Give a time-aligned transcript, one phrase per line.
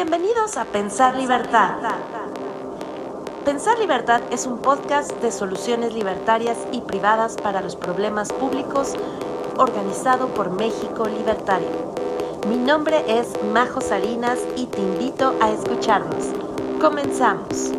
[0.00, 1.72] Bienvenidos a Pensar Libertad.
[3.44, 8.94] Pensar Libertad es un podcast de soluciones libertarias y privadas para los problemas públicos
[9.56, 11.66] organizado por México Libertario.
[12.48, 16.26] Mi nombre es Majo Salinas y te invito a escucharnos.
[16.80, 17.72] Comenzamos.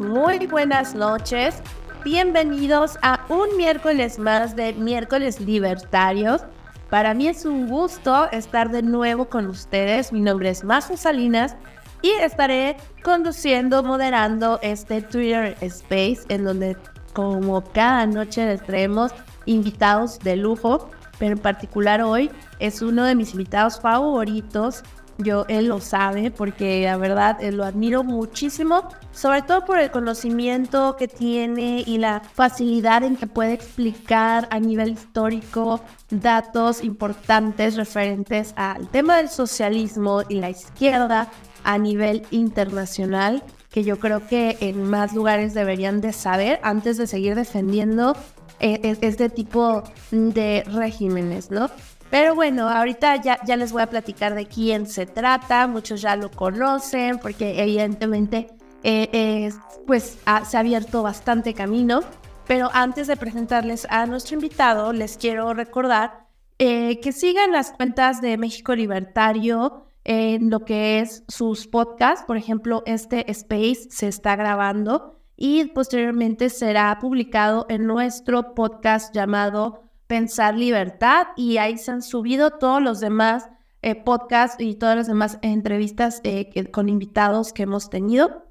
[0.00, 1.62] Muy buenas noches.
[2.02, 6.42] Bienvenidos a un miércoles más de miércoles libertarios.
[6.90, 10.12] Para mí es un gusto estar de nuevo con ustedes.
[10.12, 11.54] Mi nombre es Majo Salinas
[12.02, 16.76] y estaré conduciendo, moderando este Twitter Space en donde
[17.12, 19.12] como cada noche les traemos
[19.46, 20.90] invitados de lujo,
[21.20, 24.82] pero en particular hoy es uno de mis invitados favoritos
[25.22, 30.96] yo, él lo sabe porque la verdad lo admiro muchísimo, sobre todo por el conocimiento
[30.96, 38.52] que tiene y la facilidad en que puede explicar a nivel histórico datos importantes referentes
[38.56, 41.28] al tema del socialismo y la izquierda
[41.64, 47.06] a nivel internacional, que yo creo que en más lugares deberían de saber antes de
[47.06, 48.16] seguir defendiendo
[48.58, 51.70] eh, este tipo de regímenes, ¿no?
[52.10, 55.66] Pero bueno, ahorita ya, ya les voy a platicar de quién se trata.
[55.66, 58.48] Muchos ya lo conocen porque evidentemente
[58.82, 59.50] eh,
[59.86, 62.00] pues se ha abierto bastante camino.
[62.46, 66.26] Pero antes de presentarles a nuestro invitado, les quiero recordar
[66.58, 72.24] eh, que sigan las cuentas de México Libertario en lo que es sus podcasts.
[72.26, 79.89] Por ejemplo, este Space se está grabando y posteriormente será publicado en nuestro podcast llamado
[80.10, 83.48] Pensar Libertad y ahí se han subido todos los demás
[83.80, 88.44] eh, podcasts y todas las demás entrevistas eh, con invitados que hemos tenido.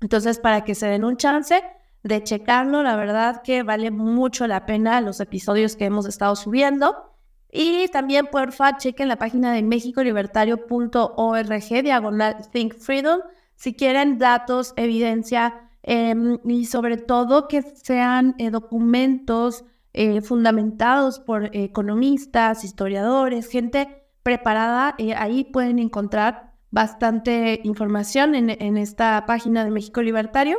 [0.00, 1.64] Entonces, para que se den un chance
[2.04, 7.16] de checarlo, la verdad que vale mucho la pena los episodios que hemos estado subiendo.
[7.50, 13.18] Y también, porfa, chequen la página de mexicolibertario.org, diagonal Think Freedom,
[13.56, 21.50] si quieren datos, evidencia em, y sobre todo que sean eh, documentos eh, fundamentados por
[21.52, 24.94] economistas, historiadores, gente preparada.
[24.98, 30.58] Eh, ahí pueden encontrar bastante información en, esta página de México Libertario.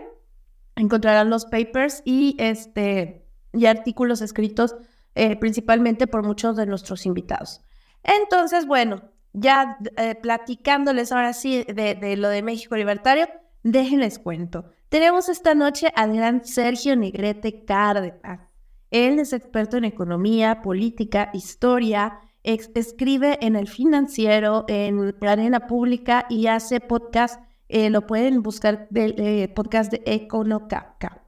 [0.75, 4.75] Encontrarán los papers y, este, y artículos escritos
[5.15, 7.61] eh, principalmente por muchos de nuestros invitados.
[8.03, 9.77] Entonces, bueno, ya
[10.21, 13.29] platicándoles ahora sí de, de lo de México Libertario,
[13.63, 14.65] déjenles cuento.
[14.89, 18.50] Tenemos esta noche al gran Sergio Negrete Cárdenas.
[18.91, 26.25] Él es experto en economía, política, historia, escribe en el financiero, en la arena pública
[26.29, 27.41] y hace podcast.
[27.69, 31.23] Eh, lo pueden buscar del eh, podcast de Econocaca.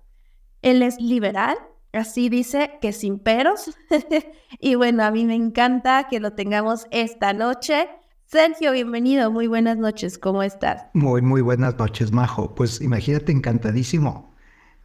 [0.62, 1.56] Él es liberal,
[1.94, 3.72] así dice que sin peros.
[4.60, 7.88] y bueno, a mí me encanta que lo tengamos esta noche.
[8.26, 10.88] Sergio, bienvenido, muy buenas noches, ¿cómo estás?
[10.94, 12.56] Muy, muy buenas noches, Majo.
[12.56, 14.33] Pues imagínate, encantadísimo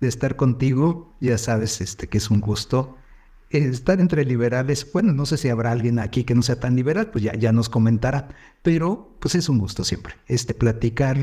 [0.01, 1.15] de estar contigo.
[1.21, 2.97] Ya sabes este, que es un gusto.
[3.51, 7.11] Estar entre liberales, bueno, no sé si habrá alguien aquí que no sea tan liberal,
[7.11, 8.29] pues ya, ya nos comentará,
[8.63, 11.17] pero pues es un gusto siempre, este, platicar,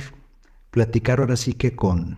[0.71, 2.17] platicar ahora sí que con,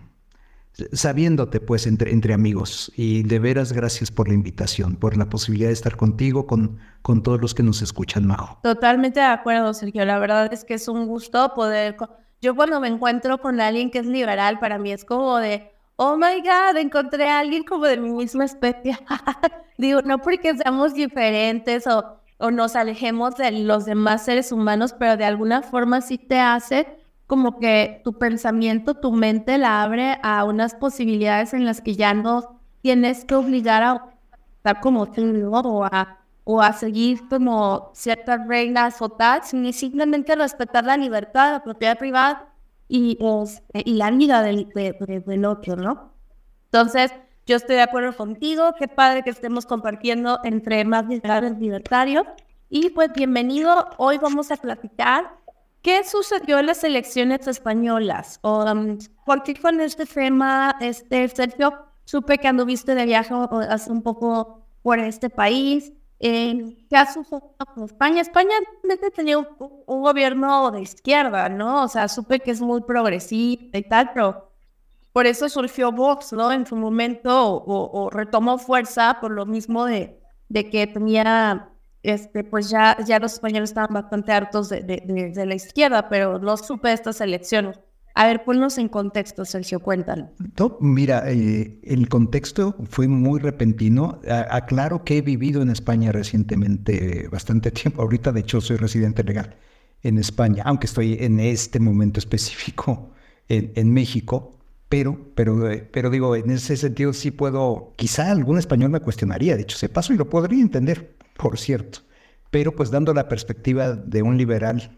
[0.92, 5.68] sabiéndote pues entre, entre amigos y de veras gracias por la invitación, por la posibilidad
[5.68, 8.58] de estar contigo, con, con todos los que nos escuchan, Majo.
[8.62, 11.96] Totalmente de acuerdo, Sergio, la verdad es que es un gusto poder,
[12.40, 16.16] yo cuando me encuentro con alguien que es liberal, para mí es como de, oh
[16.16, 18.96] my God, encontré a alguien como de mi misma especie.
[19.78, 25.16] Digo, no porque seamos diferentes o, o nos alejemos de los demás seres humanos, pero
[25.16, 26.86] de alguna forma sí te hace
[27.26, 32.14] como que tu pensamiento, tu mente la abre a unas posibilidades en las que ya
[32.14, 34.06] no tienes que obligar a
[34.56, 40.84] estar como o a, o a seguir como ciertas reglas o tal, sino simplemente respetar
[40.84, 42.48] la libertad, la propiedad privada
[42.88, 43.18] y,
[43.72, 46.12] y la vida del, del otro, ¿no?
[46.64, 47.12] Entonces,
[47.46, 52.24] yo estoy de acuerdo contigo, qué padre que estemos compartiendo entre más liberales libertarios.
[52.68, 55.38] Y pues bienvenido, hoy vamos a platicar
[55.80, 58.40] qué sucedió en las elecciones españolas.
[58.42, 61.72] Um, ¿Por qué con este tema, este, Sergio?
[62.04, 63.34] Supe que anduviste de viaje
[63.70, 65.92] hace un poco por este país.
[66.20, 68.20] Eh, ¿Qué ha sucedido con España?
[68.20, 68.54] España
[69.14, 71.84] tenía un, un, gobierno de izquierda, ¿no?
[71.84, 74.48] O sea, supe que es muy progresista y tal, pero
[75.12, 76.52] por eso surgió Vox, ¿no?
[76.52, 81.70] En su momento, o, retomó fuerza por lo mismo de, de, que tenía,
[82.02, 86.38] este, pues ya, ya los españoles estaban bastante hartos de, de, de, la izquierda, pero
[86.38, 87.78] no supe estas elecciones.
[88.18, 90.30] A ver, ponnos en contexto, Sergio, cuéntanos.
[90.80, 94.20] mira, eh, el contexto fue muy repentino.
[94.50, 98.02] aclaro que he vivido en España recientemente bastante tiempo.
[98.02, 99.54] Ahorita, de hecho, soy residente legal
[100.02, 103.12] en España, aunque estoy en este momento específico
[103.48, 104.58] en, México.
[104.88, 109.54] Pero, pero, eh, pero digo, en ese sentido sí puedo, quizá algún español me cuestionaría,
[109.54, 112.00] de hecho, se paso y lo podría entender, por cierto.
[112.50, 114.97] Pero pues dando la perspectiva de un liberal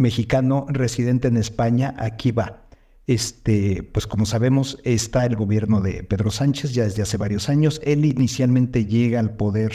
[0.00, 2.64] mexicano residente en España, aquí va.
[3.06, 7.80] Este, pues como sabemos, está el gobierno de Pedro Sánchez ya desde hace varios años.
[7.84, 9.72] Él inicialmente llega al poder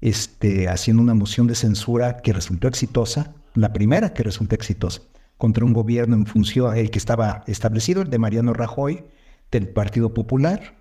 [0.00, 5.02] este, haciendo una moción de censura que resultó exitosa, la primera que resultó exitosa,
[5.36, 9.04] contra un gobierno en función, el que estaba establecido, el de Mariano Rajoy,
[9.50, 10.76] del Partido Popular,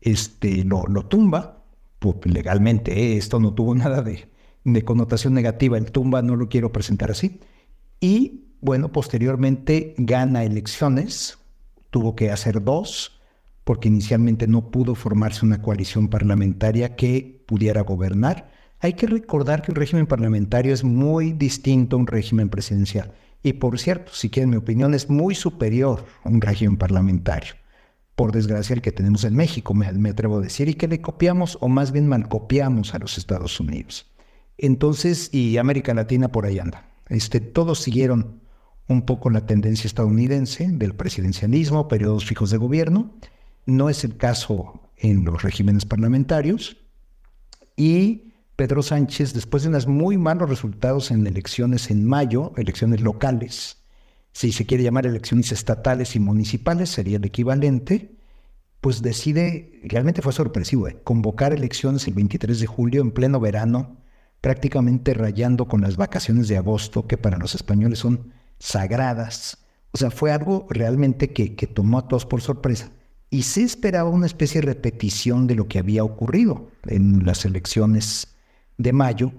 [0.00, 1.64] este, lo, lo tumba,
[1.98, 3.16] pues, legalmente, ¿eh?
[3.16, 4.28] esto no tuvo nada de,
[4.64, 7.40] de connotación negativa, el tumba no lo quiero presentar así,
[8.00, 11.38] y bueno, posteriormente gana elecciones,
[11.90, 13.20] tuvo que hacer dos,
[13.64, 18.50] porque inicialmente no pudo formarse una coalición parlamentaria que pudiera gobernar.
[18.80, 23.12] Hay que recordar que un régimen parlamentario es muy distinto a un régimen presidencial.
[23.42, 27.54] Y por cierto, si quieren mi opinión, es muy superior a un régimen parlamentario.
[28.14, 31.56] Por desgracia, el que tenemos en México, me, atrevo a decir, y que le copiamos,
[31.60, 34.10] o más bien mal copiamos a los Estados Unidos.
[34.58, 36.89] Entonces, y América Latina por ahí anda.
[37.10, 38.40] Este, todos siguieron
[38.88, 43.12] un poco la tendencia estadounidense del presidencialismo, periodos fijos de gobierno.
[43.66, 46.78] No es el caso en los regímenes parlamentarios.
[47.76, 53.78] Y Pedro Sánchez, después de unos muy malos resultados en elecciones en mayo, elecciones locales,
[54.32, 58.16] si se quiere llamar elecciones estatales y municipales, sería el equivalente,
[58.80, 61.00] pues decide, realmente fue sorpresivo, ¿eh?
[61.02, 63.99] convocar elecciones el 23 de julio en pleno verano
[64.40, 69.58] prácticamente rayando con las vacaciones de agosto, que para los españoles son sagradas.
[69.92, 72.92] O sea, fue algo realmente que, que tomó a todos por sorpresa.
[73.28, 78.36] Y se esperaba una especie de repetición de lo que había ocurrido en las elecciones
[78.76, 79.32] de mayo.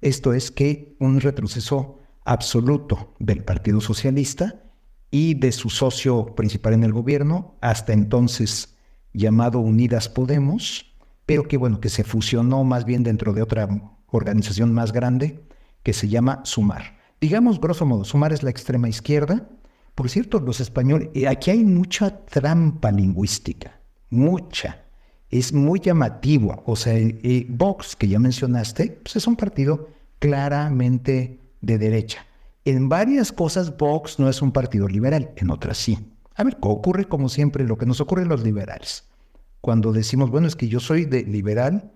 [0.00, 4.62] Esto es que un retroceso absoluto del Partido Socialista
[5.10, 8.76] y de su socio principal en el gobierno, hasta entonces
[9.12, 10.92] llamado Unidas Podemos,
[11.24, 13.68] pero que bueno, que se fusionó más bien dentro de otra
[14.10, 15.40] organización más grande
[15.82, 16.98] que se llama Sumar.
[17.20, 19.48] Digamos, grosso modo, Sumar es la extrema izquierda.
[19.94, 23.80] Por cierto, los españoles, eh, aquí hay mucha trampa lingüística,
[24.10, 24.84] mucha.
[25.30, 26.62] Es muy llamativo.
[26.66, 32.26] O sea, eh, Vox, que ya mencionaste, pues es un partido claramente de derecha.
[32.64, 35.98] En varias cosas, Vox no es un partido liberal, en otras sí.
[36.34, 39.04] A ver, ocurre como siempre lo que nos ocurre a los liberales.
[39.60, 41.92] Cuando decimos, bueno, es que yo soy de liberal,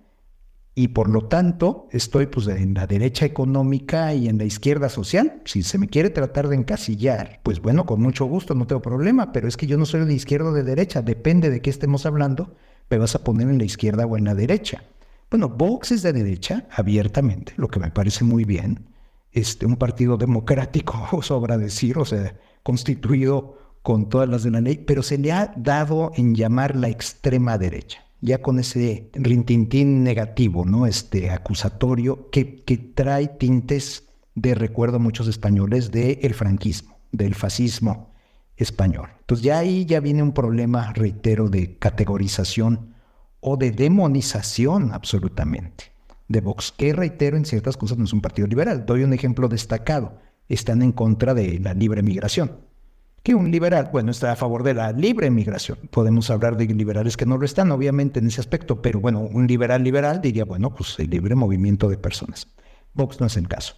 [0.79, 5.41] y por lo tanto estoy pues en la derecha económica y en la izquierda social.
[5.43, 9.33] Si se me quiere tratar de encasillar, pues bueno, con mucho gusto, no tengo problema,
[9.33, 12.05] pero es que yo no soy de izquierda o de derecha, depende de qué estemos
[12.05, 12.55] hablando,
[12.89, 14.85] me vas a poner en la izquierda o en la derecha.
[15.29, 18.85] Bueno, Vox es de derecha, abiertamente, lo que me parece muy bien.
[19.33, 24.77] Este, un partido democrático, sobra decir, o sea, constituido con todas las de la ley,
[24.77, 30.65] pero se le ha dado en llamar la extrema derecha ya con ese rintintín negativo,
[30.65, 30.85] ¿no?
[30.85, 38.13] Este acusatorio que, que trae tintes de recuerdo a muchos españoles del franquismo, del fascismo
[38.57, 39.09] español.
[39.21, 42.93] Entonces ya ahí ya viene un problema, reitero, de categorización
[43.39, 45.85] o de demonización absolutamente
[46.27, 48.85] de Vox, que reitero en ciertas cosas no es un partido liberal.
[48.85, 50.19] Doy un ejemplo destacado.
[50.47, 52.68] Están en contra de la libre migración
[53.23, 55.77] que un liberal, bueno, está a favor de la libre migración.
[55.91, 59.47] Podemos hablar de liberales que no lo están, obviamente, en ese aspecto, pero bueno, un
[59.47, 62.47] liberal liberal diría, bueno, pues el libre movimiento de personas.
[62.93, 63.75] Vox no es el caso.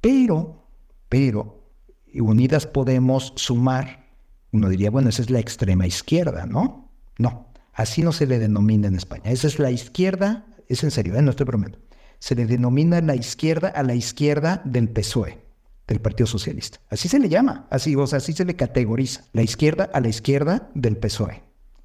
[0.00, 0.68] Pero,
[1.08, 1.72] pero,
[2.14, 4.06] unidas podemos sumar,
[4.52, 6.90] uno diría, bueno, esa es la extrema izquierda, ¿no?
[7.18, 9.30] No, así no se le denomina en España.
[9.30, 11.22] Esa es la izquierda, es en serio, ¿eh?
[11.22, 11.78] no estoy bromeando.
[12.20, 15.47] Se le denomina la izquierda a la izquierda del PSOE
[15.88, 16.78] del Partido Socialista.
[16.90, 19.24] Así se le llama, así, o sea, así se le categoriza.
[19.32, 21.42] La izquierda a la izquierda del PSOE.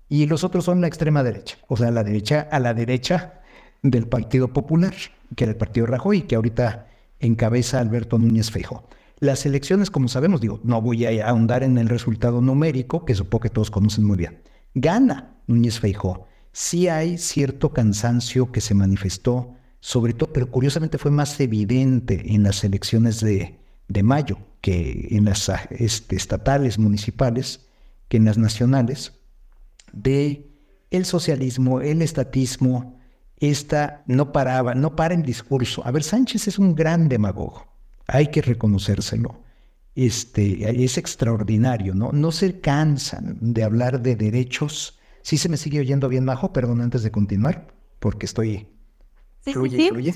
[0.10, 3.42] Y los otros son la extrema derecha, o sea, la derecha a la derecha
[3.82, 4.94] del Partido Popular,
[5.36, 6.88] que era el Partido Rajoy, que ahorita
[7.20, 8.88] encabeza Alberto Núñez Feijo.
[9.20, 13.44] Las elecciones, como sabemos, digo, no voy a ahondar en el resultado numérico, que supongo
[13.44, 14.42] que todos conocen muy bien.
[14.76, 16.28] Gana Núñez Feijo.
[16.52, 22.44] Sí hay cierto cansancio que se manifestó, sobre todo, pero curiosamente fue más evidente en
[22.44, 27.68] las elecciones de, de mayo, que en las este, estatales, municipales,
[28.08, 29.14] que en las nacionales,
[29.92, 30.50] de
[30.90, 33.00] el socialismo, el estatismo,
[33.38, 35.86] esta no paraba, no para el discurso.
[35.86, 37.68] A ver, Sánchez es un gran demagogo,
[38.08, 39.42] hay que reconocérselo.
[39.96, 42.12] este, es extraordinario, ¿no?
[42.12, 44.98] No se cansan de hablar de derechos.
[45.22, 47.68] Sí se me sigue oyendo bien, Majo, perdón, antes de continuar,
[48.00, 48.68] porque estoy...
[49.42, 50.14] Sí, fluye, sí, fluye.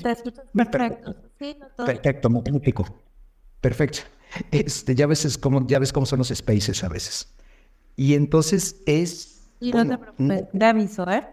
[0.54, 1.16] Perfecto.
[1.38, 2.86] Sí, no Perfecto, magnífico.
[3.60, 4.00] Perfecto.
[4.50, 7.34] Este, ya, ves cómo, ya ves cómo son los spaces a veces.
[7.96, 9.50] Y entonces es...
[9.60, 11.26] Y no te preocupes, aviso, ¿eh?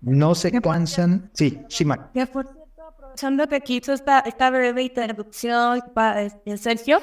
[0.00, 1.30] No se cansan...
[1.32, 2.12] Sí, Shima.
[2.12, 7.00] Que por cierto, aprovechando que aquí esta, esta breve introducción, para, este, Sergio,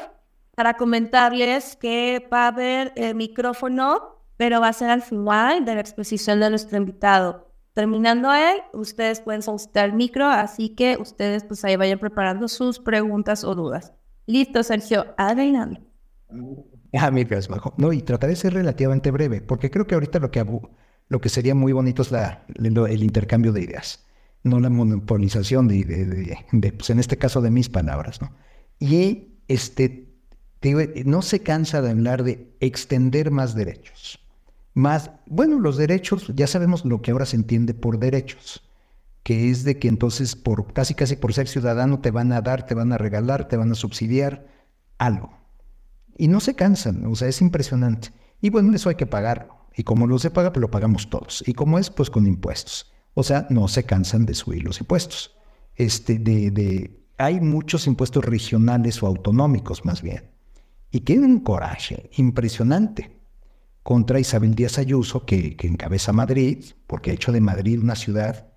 [0.56, 5.76] para comentarles que va a haber el micrófono, pero va a ser al final de
[5.76, 7.52] la exposición de nuestro invitado.
[7.74, 12.80] Terminando él, ustedes pueden solicitar el micro, así que ustedes pues ahí vayan preparando sus
[12.80, 13.92] preguntas o dudas.
[14.26, 15.82] Listo, Sergio, adelante.
[16.94, 17.12] Ah,
[17.50, 17.74] Bajo.
[17.78, 20.46] No, y trataré de ser relativamente breve, porque creo que ahorita lo que,
[21.10, 24.06] lo que sería muy bonito es la, el intercambio de ideas,
[24.44, 28.32] no la monopolización de, de, de, pues en este caso de mis palabras, ¿no?
[28.80, 30.14] Y este,
[31.06, 34.20] no se cansa de hablar de extender más derechos.
[34.76, 38.64] Más, bueno, los derechos, ya sabemos lo que ahora se entiende por derechos,
[39.24, 42.66] que es de que entonces por casi casi por ser ciudadano te van a dar,
[42.66, 44.48] te van a regalar, te van a subsidiar
[44.98, 45.38] algo.
[46.18, 48.10] Y no se cansan, o sea, es impresionante.
[48.42, 49.56] Y bueno, eso hay que pagarlo.
[49.76, 51.44] Y como no se paga, pues lo pagamos todos.
[51.48, 52.92] Y como es, pues con impuestos.
[53.16, 55.36] O sea, no se cansan de subir los impuestos.
[55.76, 60.34] Este, de, de, hay muchos impuestos regionales o autonómicos más bien
[60.94, 63.20] y tiene un coraje impresionante
[63.82, 68.53] contra Isabel Díaz Ayuso, que, encabeza Madrid, porque ha hecho de Madrid una ciudad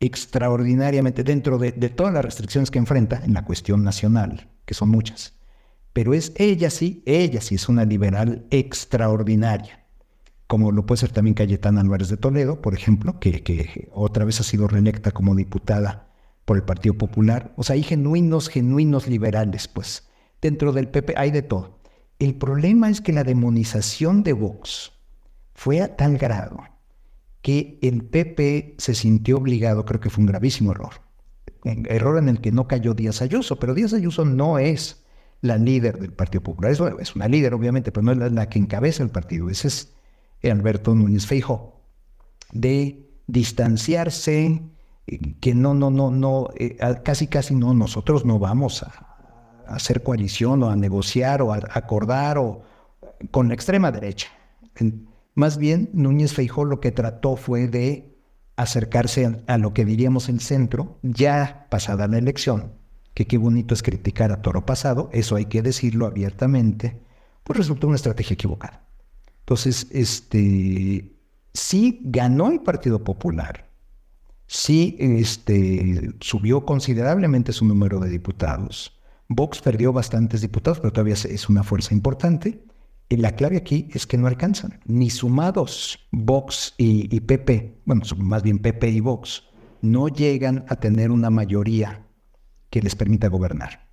[0.00, 5.34] extraordinariamente dentro de, todas las restricciones que enfrenta en la cuestión nacional, que son muchas.
[5.92, 9.86] Pero es ella sí, ella sí es una liberal extraordinaria,
[10.46, 14.40] como lo puede ser también Cayetana Álvarez de Toledo, por ejemplo, que, que otra vez
[14.40, 16.10] ha sido reelecta como diputada
[16.44, 17.52] por el Partido Popular.
[17.56, 20.08] O sea, hay genuinos, genuinos liberales, pues.
[20.40, 21.80] Dentro del PP hay de todo.
[22.18, 24.92] El problema es que la demonización de Vox
[25.54, 26.75] fue a tal grado
[27.46, 30.94] que el PP se sintió obligado, creo que fue un gravísimo error,
[31.62, 35.06] error en el que no cayó Díaz Ayuso, pero Díaz Ayuso no es
[35.42, 39.04] la líder del Partido Popular, es, una líder obviamente, pero no es la, que encabeza
[39.04, 39.94] el partido, ese es
[40.42, 41.84] Alberto Núñez Feijo,
[42.50, 44.64] de distanciarse,
[45.06, 50.02] eh, que no, no, no, no, eh, casi, casi no, nosotros no vamos a, hacer
[50.02, 52.62] coalición o a negociar o a acordar o
[53.30, 54.30] con la extrema derecha.
[55.36, 58.16] Más bien, Núñez Feijó lo que trató fue de
[58.56, 62.72] acercarse a, lo que diríamos el centro, ya pasada la elección,
[63.12, 67.02] que qué bonito es criticar a toro pasado, eso hay que decirlo abiertamente,
[67.44, 68.88] pues resultó una estrategia equivocada.
[69.40, 71.12] Entonces, este,
[71.52, 73.68] sí ganó el Partido Popular,
[74.46, 81.48] sí este, subió considerablemente su número de diputados, Vox perdió bastantes diputados, pero todavía es
[81.50, 82.64] una fuerza importante.
[83.08, 88.42] Y la clave aquí es que no alcanzan, ni sumados Vox y, PP, bueno, más
[88.42, 89.44] bien PP y Vox,
[89.80, 92.04] no llegan a tener una mayoría
[92.68, 93.88] que les permita gobernar.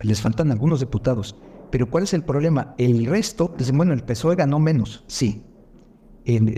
[0.00, 1.36] Les faltan algunos diputados,
[1.70, 2.74] pero ¿cuál es el problema?
[2.76, 5.44] El resto, dicen, bueno, el PSOE ganó menos, sí.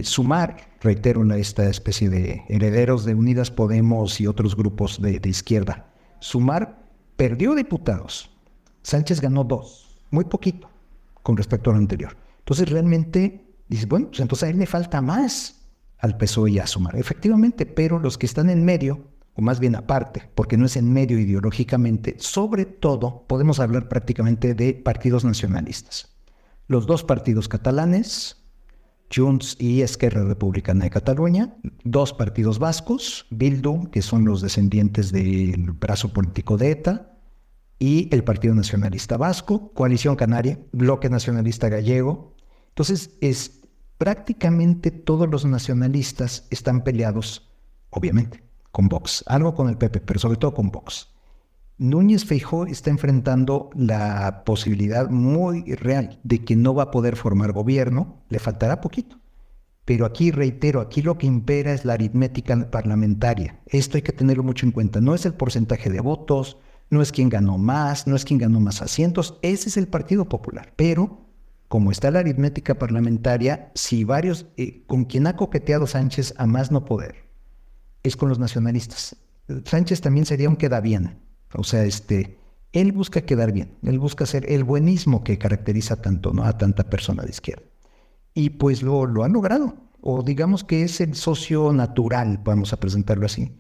[0.03, 5.93] Sumar, reitero, esta especie de herederos de Unidas Podemos y otros grupos de, de izquierda,
[6.21, 8.31] sumar perdió diputados.
[8.83, 10.72] Sánchez ganó dos, muy poquito
[11.23, 12.17] con respecto a lo anterior.
[12.39, 15.63] Entonces realmente dice, bueno, pues entonces a él le falta más
[15.99, 16.97] al PSOE y a Sumar.
[16.97, 20.93] Efectivamente, pero los que están en medio, o más bien aparte, porque no es en
[20.93, 26.17] medio ideológicamente, sobre todo podemos hablar prácticamente de partidos nacionalistas.
[26.67, 28.43] Los dos partidos catalanes,
[29.15, 35.73] Junts y Esquerra Republicana de Cataluña, dos partidos vascos, Bildu, que son los descendientes del
[35.73, 37.12] brazo político de ETA,
[37.83, 42.37] y el Partido Nacionalista Vasco, Coalición Canaria, Bloque Nacionalista Gallego.
[42.69, 43.63] Entonces, es,
[43.99, 47.51] prácticamente todos los nacionalistas están peleados,
[47.91, 51.09] obviamente, con Vox, algo con el PP, pero sobre todo con Vox.
[51.77, 57.51] Núñez Feijó está enfrentando la posibilidad muy real de que no va a poder formar
[57.51, 59.19] gobierno, le faltará poquito.
[59.85, 63.59] Pero aquí reitero, aquí lo que impera es la aritmética parlamentaria.
[63.67, 65.01] Esto hay que tenerlo mucho en cuenta.
[65.01, 66.59] No es el porcentaje de votos,
[66.93, 70.29] no es quien ganó más, no es quien ganó más asientos, ese es el Partido
[70.29, 70.75] Popular.
[70.77, 71.27] Pero,
[71.69, 76.71] como está la aritmética parlamentaria, si varios, eh, con quien ha coqueteado Sánchez a más
[76.71, 77.31] no poder,
[78.03, 79.17] es con los nacionalistas.
[79.65, 81.19] Sánchez también sería un queda bien.
[81.55, 82.39] O sea, este,
[82.73, 87.23] él busca quedar bien, él busca ser el buenismo que caracteriza tanto a tanta persona
[87.23, 87.65] de izquierda.
[88.35, 92.81] Y pues lo, lo han logrado, o digamos que es el socio natural, vamos a
[92.81, 93.51] presentarlo así,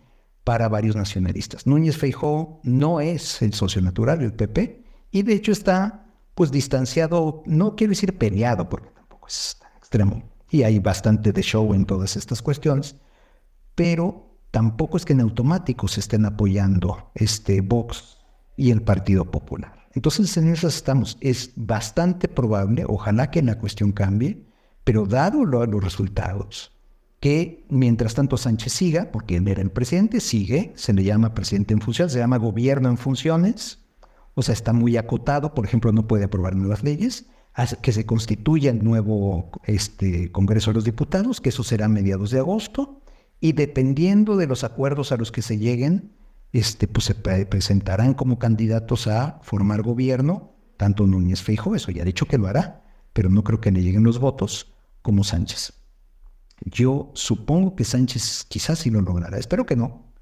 [0.44, 1.66] para varios nacionalistas.
[1.66, 7.42] Núñez Feijó no es el socio natural del PP y de hecho está pues distanciado,
[7.46, 11.84] no quiero decir peleado, porque tampoco es tan extremo, y hay bastante de show en
[11.84, 12.96] todas estas cuestiones,
[13.74, 18.18] pero tampoco es que en automático se estén apoyando este Vox
[18.56, 19.88] y el Partido Popular.
[19.94, 21.18] Entonces en esas estamos.
[21.20, 24.46] Es bastante probable, ojalá que la cuestión cambie,
[24.84, 26.71] pero dado los resultados,
[27.22, 31.72] que mientras tanto Sánchez siga, porque él era el presidente, sigue, se le llama presidente
[31.72, 33.78] en funciones, se llama gobierno en funciones,
[34.34, 37.26] o sea, está muy acotado, por ejemplo, no puede aprobar nuevas leyes,
[37.80, 42.32] que se constituya el nuevo este, Congreso de los Diputados, que eso será a mediados
[42.32, 43.00] de agosto,
[43.38, 46.10] y dependiendo de los acuerdos a los que se lleguen,
[46.50, 52.04] este, pues se presentarán como candidatos a formar gobierno, tanto Núñez Feijo, eso ya ha
[52.04, 55.81] dicho que lo hará, pero no creo que le lleguen los votos, como Sánchez.
[56.64, 60.12] Yo supongo que Sánchez quizás sí lo logrará, espero que no,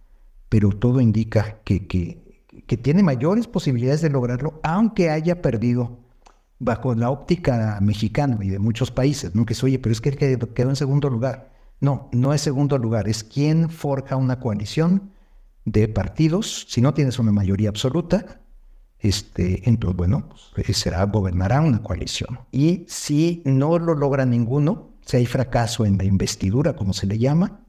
[0.48, 5.98] pero todo indica que, que tiene mayores posibilidades de lograrlo, aunque haya perdido
[6.60, 9.44] bajo la óptica mexicana y de muchos países, ¿no?
[9.44, 11.50] Que es, oye, pero es que quedó en segundo lugar.
[11.80, 15.10] No, no es segundo lugar, es quien forja una coalición
[15.64, 16.66] de partidos.
[16.68, 18.42] Si no tienes una mayoría absoluta,
[18.98, 22.40] este, entonces, bueno, pues, será, gobernará una coalición.
[22.52, 27.18] Y si no lo logra ninguno, si hay fracaso en la investidura, como se le
[27.18, 27.66] llama,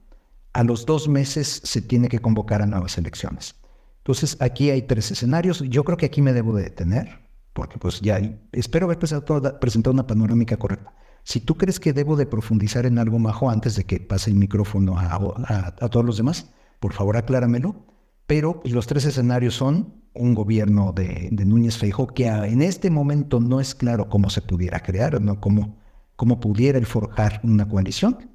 [0.53, 3.55] a los dos meses se tiene que convocar a nuevas elecciones.
[3.97, 5.61] Entonces, aquí hay tres escenarios.
[5.61, 7.19] Yo creo que aquí me debo de detener,
[7.53, 8.21] porque pues ya
[8.51, 10.93] espero haber presentado, una panorámica correcta.
[11.23, 14.35] Si tú crees que debo de profundizar en algo, Majo, antes de que pase el
[14.35, 17.87] micrófono a, todos los demás, por favor acláramelo.
[18.27, 23.39] Pero pues, los tres escenarios son un gobierno de, Núñez Feijóo que en este momento
[23.39, 25.41] no es claro cómo se pudiera crear, ¿no?
[25.41, 25.80] cómo,
[26.21, 28.29] cómo pudiera el forjar una coalición.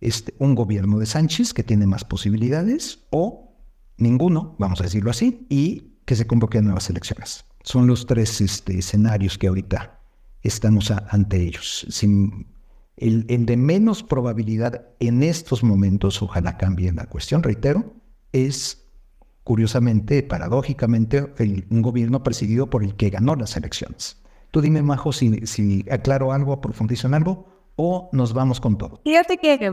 [0.00, 3.54] Este, un gobierno de Sánchez que tiene más posibilidades o
[3.98, 7.44] ninguno, vamos a decirlo así, y que se convoquen nuevas elecciones.
[7.64, 10.00] Son los tres este, escenarios que ahorita
[10.40, 11.86] estamos ante ellos.
[11.90, 12.46] Sin,
[12.96, 17.92] el, de menos probabilidad en estos momentos, ojalá cambie la cuestión, reitero,
[18.32, 18.86] es
[19.44, 21.30] curiosamente, paradójicamente,
[21.68, 24.21] un gobierno presidido por el que ganó las elecciones.
[24.52, 29.00] Tú dime, Majo, si, si aclaro algo, profundizo en algo, o nos vamos con todo.
[29.02, 29.72] Fíjate que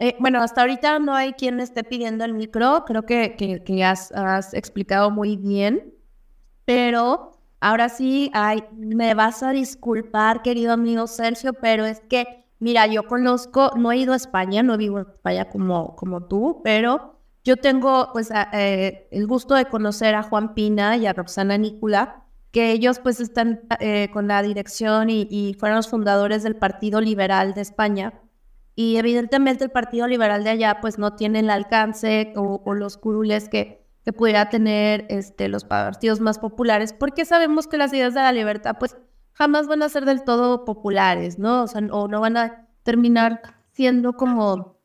[0.00, 4.12] eh, bueno, hasta ahorita no hay quien esté pidiendo el micro, creo que, que, has,
[4.54, 5.92] explicado muy bien,
[6.64, 12.86] pero ahora sí, ay, me vas a disculpar, querido amigo Sergio, pero es que, mira,
[12.86, 17.18] yo conozco, no he ido a España, no vivo en España como, como tú, pero
[17.42, 22.27] yo tengo pues eh, el gusto de conocer a Juan Pina y a Roxana Nícula,
[22.50, 27.54] que ellos pues están eh, con la dirección y, fueron los fundadores del Partido Liberal
[27.54, 28.14] de España
[28.74, 33.48] y evidentemente el Partido Liberal de allá pues no tiene el alcance o, los curules
[33.48, 38.20] que, que pudiera tener este, los partidos más populares, porque sabemos que las ideas de
[38.20, 38.96] la libertad pues
[39.32, 41.64] jamás van a ser del todo populares, ¿no?
[41.92, 44.78] O no van a terminar siendo como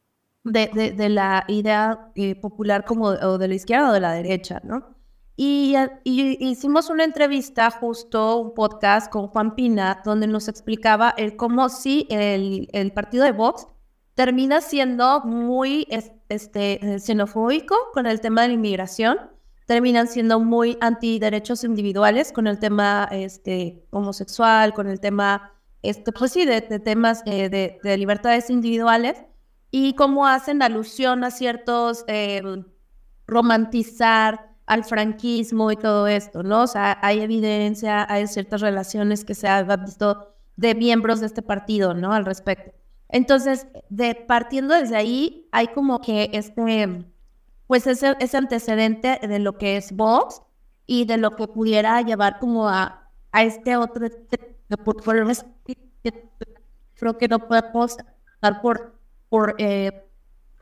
[0.43, 4.61] de, de, la idea eh, popular como o de la izquierda o de la derecha,
[4.63, 4.95] ¿no?
[5.35, 11.35] Y, y, hicimos una entrevista, justo un podcast con Juan Pina, donde nos explicaba el
[11.35, 13.67] cómo sí el, el partido de Vox
[14.15, 15.87] termina siendo muy
[16.29, 19.17] este, xenofóbico con el tema de la inmigración,
[19.65, 26.31] terminan siendo muy antiderechos individuales con el tema este, homosexual, con el tema, este, pues
[26.31, 29.23] sí, de, temas eh, de, libertades individuales,
[29.71, 32.65] y cómo hacen alusión a ciertos em,
[33.25, 36.63] romantizar al franquismo y todo esto, ¿no?
[36.63, 41.41] O sea, hay evidencia, hay ciertas relaciones que se han visto de miembros de este
[41.41, 42.13] partido, ¿no?
[42.13, 42.71] Al respecto.
[43.09, 47.05] Entonces, de, partiendo desde ahí, hay como que este,
[47.67, 50.41] pues ese, ese antecedente de lo que es Vox
[50.85, 54.07] y de lo que pudiera llevar como a, a este otro,
[54.83, 55.03] por,
[56.95, 57.97] creo que no podemos
[58.41, 58.99] dar por,
[59.29, 60.07] por eh,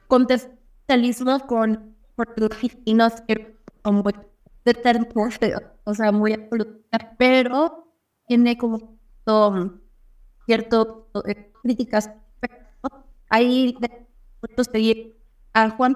[0.07, 3.13] contextualismo con argentinos
[3.81, 4.03] como
[4.65, 4.73] de
[5.85, 7.87] o sea, muy absoluta, pero
[8.27, 8.97] tiene como
[10.45, 12.09] cierto eh, críticas
[13.29, 13.77] Ahí
[14.41, 15.17] nosotros seguir
[15.53, 15.95] a Juan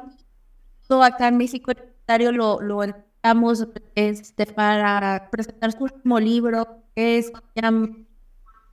[0.87, 1.71] todo acá en México
[2.31, 7.31] lo, lo estamos este, para presentar su último libro, que es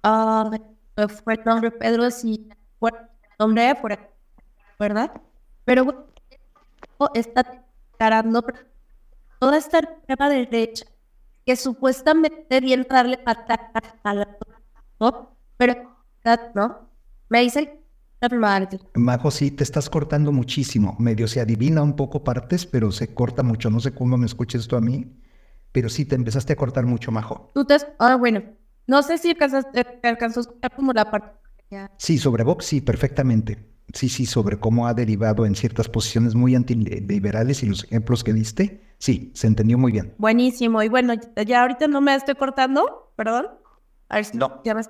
[0.05, 0.51] uh,
[1.25, 2.49] fue el nombre Pedro, si
[2.79, 2.99] fue el
[3.39, 3.75] nombre,
[4.79, 5.11] ¿verdad?
[5.65, 6.07] Pero
[7.15, 8.45] está declarando
[9.43, 10.85] toda esta de derecha
[11.45, 13.73] que supuestamente viene a darle patada
[14.05, 14.39] a la
[15.01, 15.37] ¿no?
[15.57, 15.97] Pero,
[16.55, 16.89] ¿no?
[17.29, 17.81] Me dice
[18.95, 20.95] Majo, sí, te estás cortando muchísimo.
[21.01, 23.69] Medio se adivina un poco partes, pero se corta mucho.
[23.69, 25.21] No sé cómo me escuches tú a mí,
[25.73, 27.51] pero sí te empezaste a cortar mucho, Majo.
[27.53, 27.79] Tú te...
[27.99, 28.45] Ah, bueno.
[28.87, 29.59] No sé si alcanzó,
[30.05, 31.33] alcanzó a escuchar como la parte.
[31.97, 33.73] Sí, sobre Vox, sí, perfectamente.
[33.93, 38.33] Sí, sí, sobre cómo ha derivado en ciertas posiciones muy antiliberales y los ejemplos que
[38.33, 38.83] diste.
[38.99, 40.15] Sí, se entendió muy bien.
[40.19, 40.83] Buenísimo.
[40.83, 41.15] Y bueno,
[41.47, 43.49] ya ahorita no me estoy cortando, perdón.
[44.09, 44.63] A ver si no.
[44.65, 44.83] Ya me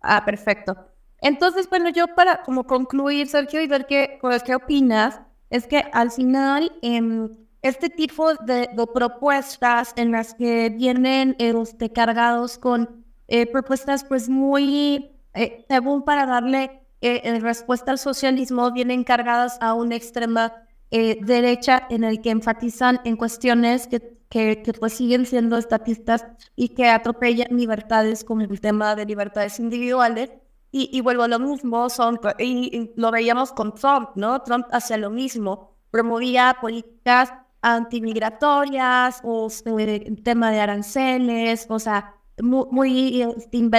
[0.00, 0.76] Ah, perfecto.
[1.20, 5.84] Entonces, bueno, yo para como concluir, Sergio, y ver qué, pues, qué opinas, es que
[5.92, 7.28] al final eh,
[7.62, 15.10] este tipo de, propuestas en las que vienen este, cargados con eh, propuestas pues muy,
[15.34, 20.52] eh, según para darle eh, respuesta al socialismo, vienen cargadas a una extrema
[20.88, 26.70] derecha en el que enfatizan en cuestiones que, que, que, pues siguen siendo estatistas y
[26.70, 30.30] que atropellan libertades como el tema de libertades individuales.
[30.70, 34.40] Y, y vuelvo a lo mismo, son, y lo veíamos con Trump, ¿no?
[34.42, 37.32] Trump hacía lo mismo, promovía políticas
[37.62, 43.24] antimigratorias o el tema de aranceles, o sea, muy,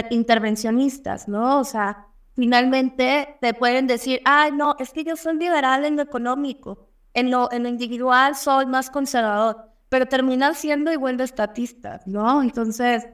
[0.10, 1.60] intervencionistas, ¿no?
[1.60, 6.04] O sea, finalmente te pueden decir, ay, no, es que yo soy liberal en lo
[6.04, 12.06] económico, en lo, en lo individual soy más conservador, pero terminan siendo igual de estatistas,
[12.06, 12.44] ¿no?
[12.44, 13.08] Entonces,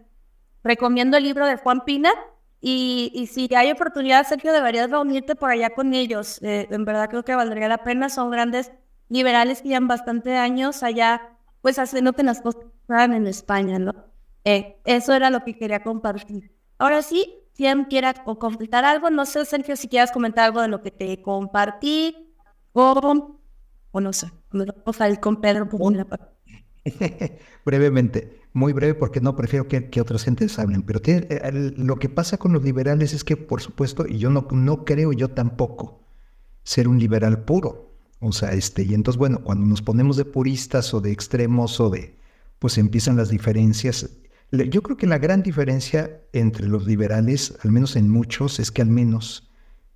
[0.62, 2.12] recomiendo el libro de Juan Pina
[2.60, 6.42] y, y si hay oportunidad, Sergio, deberías reunirte por allá con ellos.
[6.44, 8.74] Eh, en verdad creo que valdría la pena, son grandes
[9.08, 11.22] liberales que llevan bastante años allá,
[11.62, 13.94] pues haciendo que las cosas en España, ¿no?
[14.44, 16.52] Eh, eso era lo que quería compartir.
[16.78, 20.82] Ahora sí, quien quiera completar algo, no sé, Sergio, si quieras comentar algo de lo
[20.82, 22.34] que te compartí,
[22.74, 23.40] o,
[23.92, 24.32] o no sé,
[24.86, 26.32] o salir con Pedro la
[27.66, 32.10] Brevemente, muy breve porque no prefiero que, que otras gentes hablen, pero eh, lo que
[32.10, 36.04] pasa con los liberales es que, por supuesto, y yo no, no creo yo tampoco
[36.64, 40.94] ser un liberal puro, o sea, este, y entonces, bueno, cuando nos ponemos de puristas
[40.94, 42.18] o de extremos o de,
[42.58, 44.10] pues empiezan las diferencias.
[44.54, 48.84] Yo creo que la gran diferencia entre los liberales, al menos en muchos, es que
[48.84, 49.50] al menos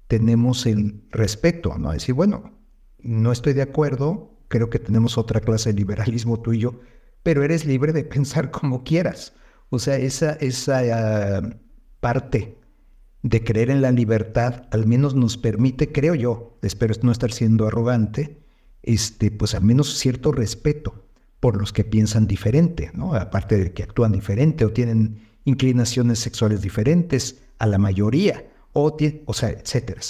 [0.07, 1.91] tenemos el respeto, ¿no?
[1.91, 2.57] Decir, bueno,
[2.97, 6.79] no estoy de acuerdo, creo que tenemos otra clase de liberalismo tú y yo,
[7.21, 9.33] pero eres libre de pensar como quieras.
[9.69, 10.79] O sea, esa, esa
[11.37, 11.49] ah,
[11.99, 12.57] parte
[13.21, 17.67] de creer en la libertad, al menos nos permite, creo yo, espero no estar siendo
[17.67, 18.41] arrogante,
[18.81, 21.06] este, pues al menos cierto respeto
[21.39, 23.13] por los que piensan diferente, ¿no?
[23.13, 29.33] Aparte de que actúan diferente o tienen inclinaciones sexuales diferentes a la mayoría, o, o
[29.33, 30.01] sea, etcétera.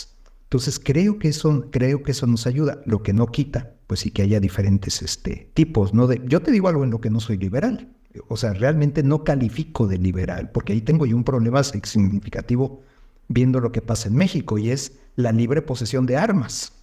[0.44, 4.12] Entonces creo que eso, creo que eso nos ayuda, lo que no quita, pues sí
[4.12, 6.08] que haya diferentes este, tipos, ¿no?
[6.08, 7.90] De, yo te digo algo en lo que no soy liberal,
[8.30, 12.82] o sea, realmente no califico de liberal, porque ahí tengo yo un problema significativo
[13.28, 16.74] viendo lo que pasa en México y es la libre posesión de armas.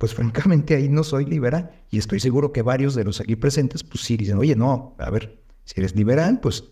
[0.00, 3.84] Pues francamente ahí no soy liberal y estoy seguro que varios de los aquí presentes
[3.84, 6.64] pues sí dicen, oye, no, a ver, si eres liberal, pues,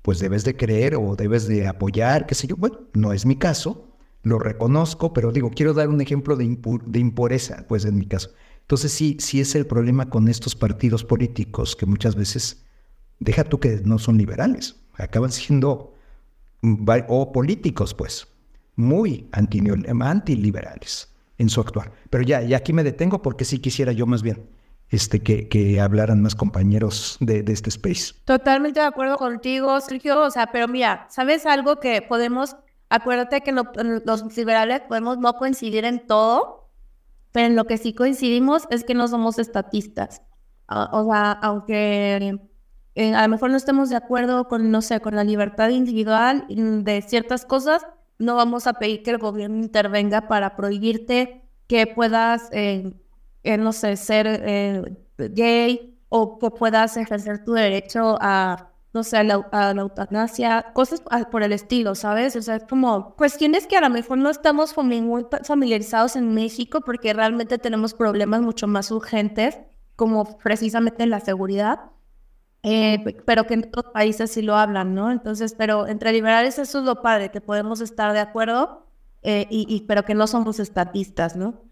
[0.00, 2.56] pues debes de creer o debes de apoyar, qué sé yo.
[2.56, 7.66] Bueno, no es mi caso, lo reconozco, pero digo, quiero dar un ejemplo de, impureza,
[7.68, 8.30] pues en mi caso.
[8.62, 12.64] Entonces sí, sí es el problema con estos partidos políticos que muchas veces,
[13.18, 15.92] deja tú que no son liberales, acaban siendo,
[17.08, 18.26] o políticos, pues,
[18.74, 21.09] muy antiliberales
[21.40, 21.90] en su actuar.
[22.10, 24.46] Pero ya, ya aquí me detengo porque sí quisiera yo más bien
[24.90, 28.12] este, que, que hablaran más compañeros de, de, este space.
[28.24, 30.20] Totalmente de acuerdo contigo, Sergio.
[30.20, 32.56] O sea, pero mira, ¿sabes algo que podemos,
[32.90, 36.68] acuérdate que los liberales podemos no coincidir en todo,
[37.32, 40.22] pero en lo que sí coincidimos es que no somos estatistas.
[40.68, 42.38] O sea, aunque
[42.96, 46.46] eh, a lo mejor no estemos de acuerdo con, no sé, con la libertad individual
[46.48, 47.86] de ciertas cosas,
[48.20, 52.92] no vamos a pedir que el gobierno intervenga para prohibirte que puedas, eh,
[53.42, 54.82] eh, no sé, ser eh,
[55.16, 61.42] gay o que puedas ejercer tu derecho a, no sé, a la, eutanasia, cosas por
[61.42, 62.36] el estilo, ¿sabes?
[62.36, 67.14] O sea, es como cuestiones que a lo mejor no estamos familiarizados en México porque
[67.14, 69.58] realmente tenemos problemas mucho más urgentes,
[69.96, 71.90] como precisamente la seguridad
[72.62, 75.10] eh, pero que en otros países sí lo hablan, ¿no?
[75.10, 78.86] Entonces, pero entre liberales eso es lo padre, que podemos estar de acuerdo,
[79.22, 81.64] eh, y, pero que no somos estatistas, ¿no?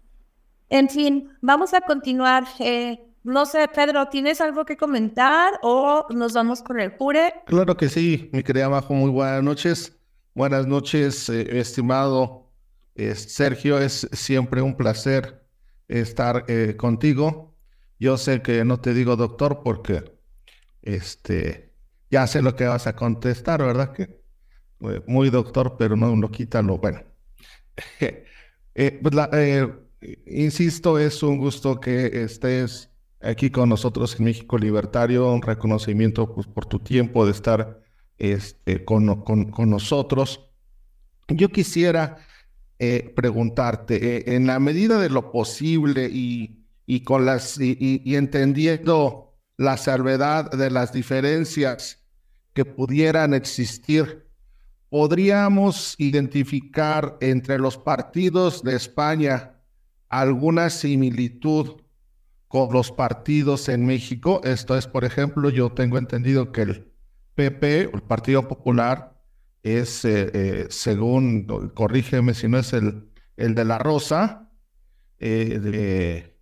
[0.69, 2.45] En fin, vamos a continuar.
[2.59, 7.33] Eh, no sé, Pedro, ¿tienes algo que comentar o nos vamos con el cure?
[7.45, 9.95] Claro que sí, mi querida Majo, muy buenas noches.
[10.33, 12.51] Buenas noches, estimado
[12.95, 15.43] Sergio, es siempre un placer
[15.87, 16.45] estar
[16.77, 17.55] contigo.
[17.99, 20.18] Yo sé que no te digo doctor porque
[20.81, 21.73] este,
[22.09, 23.93] ya sé lo que vas a contestar, ¿verdad?
[23.93, 24.19] Que
[24.81, 27.01] eh, muy doctor, pero no lo quita lo bueno.
[28.75, 29.67] Eh, pues eh,
[30.27, 32.89] insisto, es un gusto que estés
[33.19, 37.81] aquí con nosotros en México Libertario, un reconocimiento pues, por tu tiempo de estar
[38.17, 40.49] este, con, con, nosotros.
[41.27, 42.19] Yo quisiera
[43.15, 49.28] preguntarte, en la medida de lo posible y, y con las, y, entendiendo
[49.59, 52.01] la salvedad de las diferencias
[52.53, 54.25] que pudieran existir,
[54.87, 59.57] ¿podríamos identificar entre los partidos de España
[60.07, 61.81] alguna similitud
[62.47, 64.39] con los partidos en México?
[64.45, 66.93] Esto es, por ejemplo, yo tengo entendido que el
[67.35, 69.21] PP, el Partido Popular,
[69.61, 74.49] es, eh, eh, según, corrígeme si no es el, el de la Rosa,
[75.19, 76.38] eh,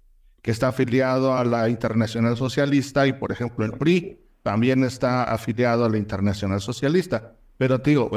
[0.48, 5.84] que está afiliado a la Internacional Socialista y, por ejemplo, el PRI también está afiliado
[5.84, 7.34] a la Internacional Socialista.
[7.58, 8.10] Pero, digo,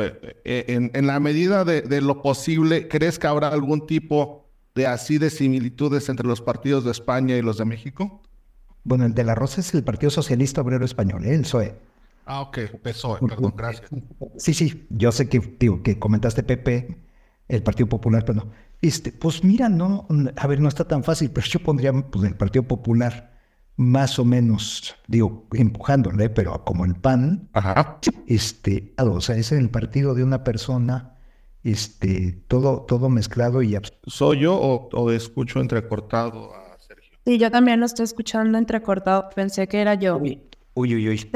[0.44, 5.18] en, en, la medida de, de, lo posible, ¿crees que habrá algún tipo de así
[5.18, 8.22] de similitudes entre los partidos de España y los de México?
[8.84, 11.74] Bueno, el de la Rosa es el Partido Socialista Obrero Español, el PSOE.
[12.26, 13.90] Ah, ok, PSOE, perdón, gracias.
[14.36, 16.96] Sí, sí, yo sé que, que comentaste PP,
[17.48, 18.69] el Partido Popular, pero no.
[18.80, 22.36] Este, pues mira, no, a ver, no está tan fácil, pero yo pondría pues, el
[22.36, 23.30] Partido Popular
[23.76, 27.98] más o menos, digo, empujándole, pero como el PAN, Ajá.
[28.26, 31.16] este, o sea, es el partido de una persona,
[31.62, 37.18] este, todo, todo mezclado y ¿Soy yo o, o escucho entrecortado a Sergio?
[37.24, 40.18] Sí, yo también lo estoy escuchando entrecortado, pensé que era yo.
[40.18, 41.30] Uy, uy, uy.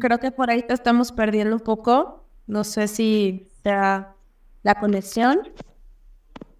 [0.00, 2.28] Creo que por ahí te estamos perdiendo un poco.
[2.46, 4.14] No sé si sea
[4.62, 5.40] la conexión.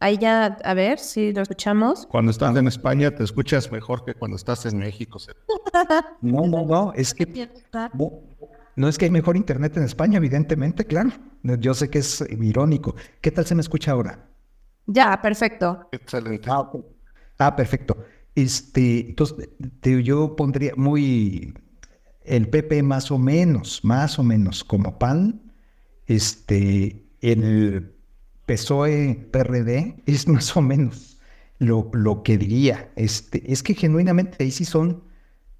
[0.04, 2.04] Ahí ya, a ver si lo escuchamos.
[2.04, 5.18] Cuando estás en España te escuchas mejor que cuando estás en México.
[6.20, 7.48] no, no, no, es que
[8.76, 11.08] no, es que hay mejor internet en España, evidentemente, claro.
[11.42, 12.94] Yo sé que es irónico.
[13.22, 14.28] ¿Qué tal se me escucha ahora?
[14.84, 15.88] Ya, perfecto.
[15.90, 16.50] Excelente.
[16.50, 16.70] Ah,
[17.38, 17.96] ah perfecto.
[18.34, 19.48] Este, entonces,
[20.02, 21.54] yo pondría muy
[22.24, 25.50] el PP más o menos, más o menos como PAN,
[26.06, 27.93] este, el
[28.46, 31.18] PSOE PRD es más o menos
[31.58, 32.90] lo, lo que diría.
[32.96, 35.04] Este, es que genuinamente ahí sí son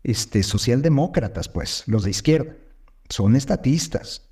[0.03, 2.55] este, socialdemócratas, pues, los de izquierda.
[3.09, 4.29] Son estatistas.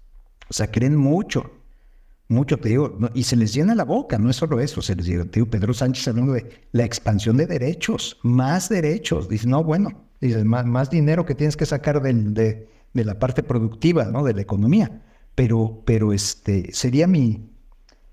[0.48, 1.50] O sea, creen mucho,
[2.28, 5.06] mucho, te digo, y se les llena la boca, no es solo eso, se les
[5.06, 9.28] digo, te digo, Pedro Sánchez hablando de la expansión de derechos, más derechos.
[9.28, 14.04] Dice, no, bueno, dices, más, más dinero que tienes que sacar de, la parte productiva,
[14.04, 14.24] ¿no?
[14.24, 15.02] De la economía.
[15.34, 17.51] Pero, pero este, sería mi,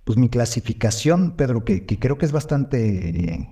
[0.10, 3.48] pues mi clasificación, Pedro, que, creo que es bastante,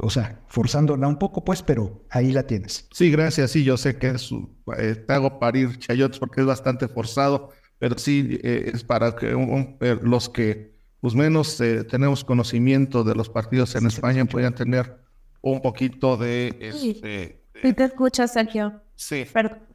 [0.00, 2.86] o sea, forzándola un poco, pues, pero ahí la tienes.
[2.92, 3.50] Sí, gracias.
[3.50, 4.30] Sí, yo sé que es,
[4.78, 9.32] eh, te hago parir chayotes porque es bastante forzado, pero sí eh, es para que
[9.32, 11.60] eh, los que, pues menos
[11.90, 15.00] tenemos conocimiento de los partidos en España puedan tener
[15.40, 18.80] un poquito de, este, Sí te escuchas, Sergio.
[18.94, 19.26] Sí.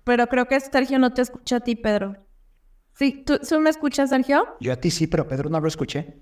[0.06, 2.16] Pero, creo que Sergio no te escucha a ti, Pedro.
[3.00, 4.46] Sí, ¿tú, me escuchas, Sergio?
[4.60, 6.18] Yo a ti sí, pero Pedro no lo escuché.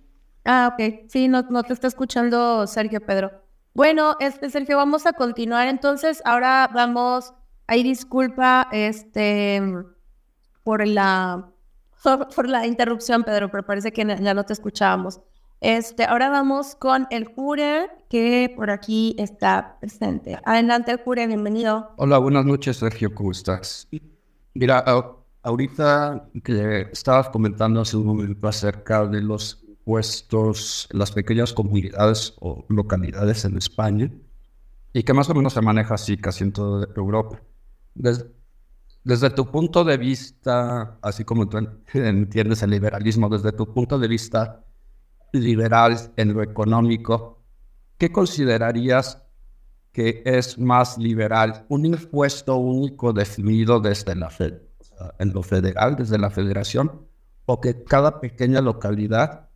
[0.46, 1.10] Ah, ok.
[1.10, 3.32] Sí, no, no te está escuchando Sergio, Pedro.
[3.74, 5.68] Bueno, este, Sergio, vamos a continuar.
[5.68, 7.34] Entonces, ahora vamos...
[7.66, 9.60] Ahí disculpa, este,
[10.64, 11.50] por la,
[12.36, 15.20] por la interrupción, Pedro, pero parece que ya no te escuchábamos.
[15.60, 20.40] Este, ahora vamos con el Jure, que por aquí está presente.
[20.46, 21.92] Adelante, el Jure, bienvenido.
[21.98, 23.88] Hola, buenas noches, Sergio, ¿cómo estás?
[24.54, 24.86] Mira,
[25.48, 32.66] ahorita que estabas comentando hace un momento acerca de los puestos las pequeñas comunidades o
[32.68, 34.12] localidades en España,
[34.92, 37.42] y que más o menos se maneja así casi en toda Europa.
[37.96, 38.26] Desde,
[39.06, 41.60] desde tu punto de vista, así como tú
[41.94, 44.66] entiendes el liberalismo, desde tu punto de vista,
[45.32, 47.42] liberal en lo económico,
[47.98, 49.24] ¿qué considerarías
[49.94, 51.66] que es más liberal?
[51.70, 54.67] ¿Un impuesto único definido desde la Fed,
[55.20, 57.08] en lo federal, desde la federación,
[57.46, 59.50] o que cada pequeña localidad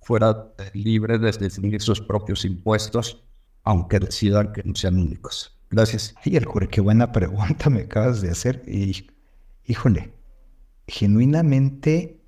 [0.00, 3.22] fuera libre de definir sus propios impuestos,
[3.64, 5.58] aunque decidan que no sean únicos?
[5.70, 6.14] Gracias.
[6.24, 8.62] El qué buena pregunta me acabas de hacer.
[8.66, 9.08] Y,
[9.64, 10.12] híjole,
[10.86, 12.22] genuinamente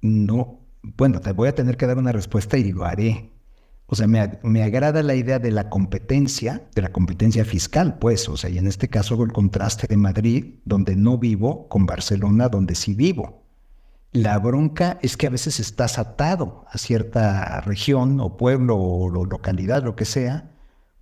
[0.00, 0.64] no
[0.96, 3.30] bueno, te voy a tener que dar una respuesta y lo haré.
[3.86, 8.28] O sea, me, me, agrada la idea de la competencia, de la competencia fiscal, pues,
[8.28, 12.48] o sea, y en este caso el contraste de Madrid, donde no vivo, con Barcelona,
[12.48, 13.44] donde sí vivo.
[14.12, 19.82] La bronca es que a veces estás atado a cierta región o pueblo o, localidad,
[19.82, 20.52] lo que sea,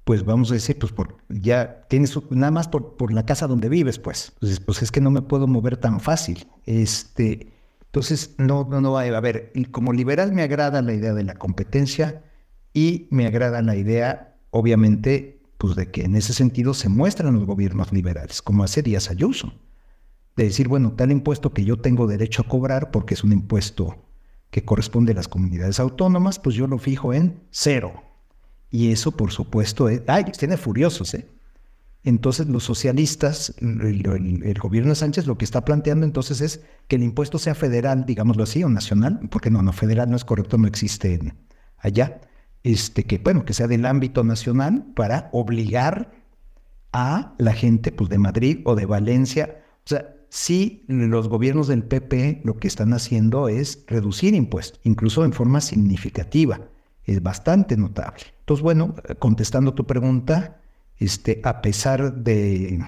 [0.04, 3.68] pues vamos a decir, pues por, ya tienes nada más por, por la casa donde
[3.68, 4.32] vives, pues.
[4.34, 6.48] Entonces, pues es que no me puedo mover tan fácil.
[6.66, 7.52] Este,
[7.84, 12.22] entonces, no, no, no a ver, como liberal me agrada la idea de la competencia
[12.72, 17.44] y me agrada la idea, obviamente, pues de que en ese sentido se muestran los
[17.44, 19.52] gobiernos liberales, como hace Díaz Ayuso.
[20.34, 24.02] de decir, bueno, tal impuesto que yo tengo derecho a cobrar porque es un impuesto
[24.50, 28.02] que corresponde a las comunidades autónomas, pues yo lo fijo en cero.
[28.70, 31.28] Y eso, por supuesto, es, ay, tiene furiosos, ¿eh?
[32.04, 37.04] Entonces los socialistas, el, gobierno de Sánchez lo que está planteando entonces es que el
[37.04, 40.66] impuesto sea federal, digámoslo así, o nacional, porque no, no, federal no es correcto, no
[40.66, 41.20] existe
[41.78, 42.20] allá,
[42.64, 46.12] este, que bueno, que sea del ámbito nacional para obligar
[46.92, 49.62] a la gente pues, de Madrid o de Valencia.
[49.84, 55.24] O sea, sí, los gobiernos del PP lo que están haciendo es reducir impuestos, incluso
[55.24, 56.60] en forma significativa,
[57.04, 58.22] es bastante notable.
[58.40, 60.60] Entonces, bueno, contestando tu pregunta,
[60.98, 62.80] este, a pesar de,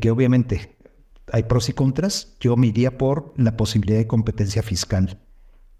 [0.00, 0.76] que obviamente
[1.32, 5.18] hay pros y contras, yo me iría por la posibilidad de competencia fiscal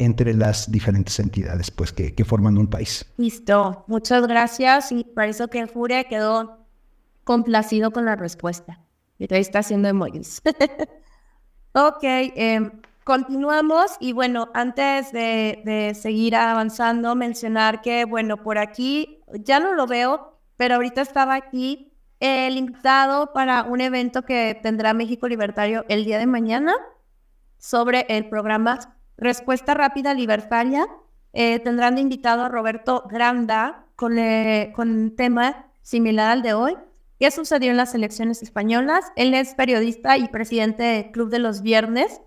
[0.05, 3.05] entre las diferentes entidades pues, que, forman un país.
[3.17, 6.67] Listo, muchas gracias y por eso que Furia quedó
[7.25, 8.81] complacido con la respuesta.
[9.19, 10.43] Ahí está haciendo emojis.
[11.75, 12.71] ok, em,
[13.05, 19.75] continuamos y bueno, antes de, de seguir avanzando, mencionar que bueno, por aquí ya no
[19.75, 25.85] lo veo, pero ahorita estaba aquí el invitado para un evento que tendrá México Libertario
[25.89, 26.73] el día de mañana
[27.59, 28.79] sobre el programa
[29.23, 30.87] Respuesta Rápida Libertaria.
[31.33, 36.55] Eh, tendrán de invitado a Roberto Granda con, eh, con un tema similar al de
[36.55, 36.77] hoy.
[37.21, 39.05] ¿Qué sucedió en las elecciones españolas?
[39.15, 42.21] Él es periodista y presidente del Club de los Viernes.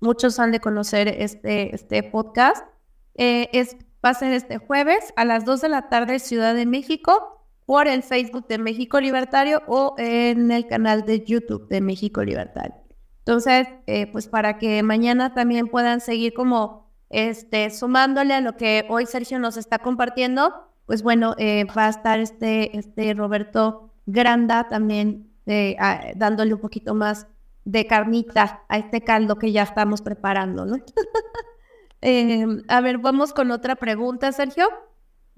[0.00, 2.66] Muchos han de conocer este, este podcast.
[3.14, 6.66] Eh, es, va a ser este jueves a las 2 de la tarde, Ciudad de
[6.66, 12.24] México por el Facebook de México Libertario o en el canal de YouTube de México
[12.24, 12.79] Libertario.
[13.20, 18.86] Entonces, eh, pues para que mañana también puedan seguir como este, sumándole a lo que
[18.88, 24.68] hoy Sergio nos está compartiendo, pues bueno, eh, va a estar este, este Roberto Granda
[24.68, 25.76] también eh,
[26.16, 27.26] dándole un poquito más
[27.64, 30.76] de carnita a este caldo que ya estamos preparando, ¿no?
[32.68, 34.68] a ver, vamos con otra pregunta, Sergio.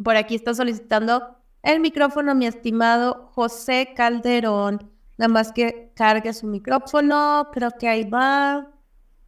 [0.03, 4.91] Por aquí está solicitando el micrófono, mi estimado José Calderón.
[5.23, 7.49] Nada más que cargue su micrófono.
[7.53, 8.67] Creo que ahí va.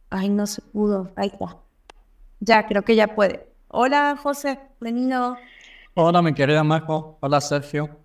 [0.09, 1.09] Ay, no se pudo.
[1.15, 1.55] Ahí está.
[2.41, 3.49] Ya, creo que ya puede.
[3.69, 4.59] Hola, José.
[4.81, 5.37] Bienvenido.
[5.93, 7.17] Hola, mi querida Marco.
[7.21, 7.97] Hola, Sergio.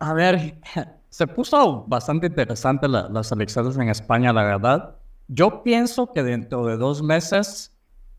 [0.00, 0.60] A ver,
[1.08, 4.96] se puso bastante interesante las elecciones en España, la verdad.
[5.26, 7.74] Yo pienso que dentro de dos meses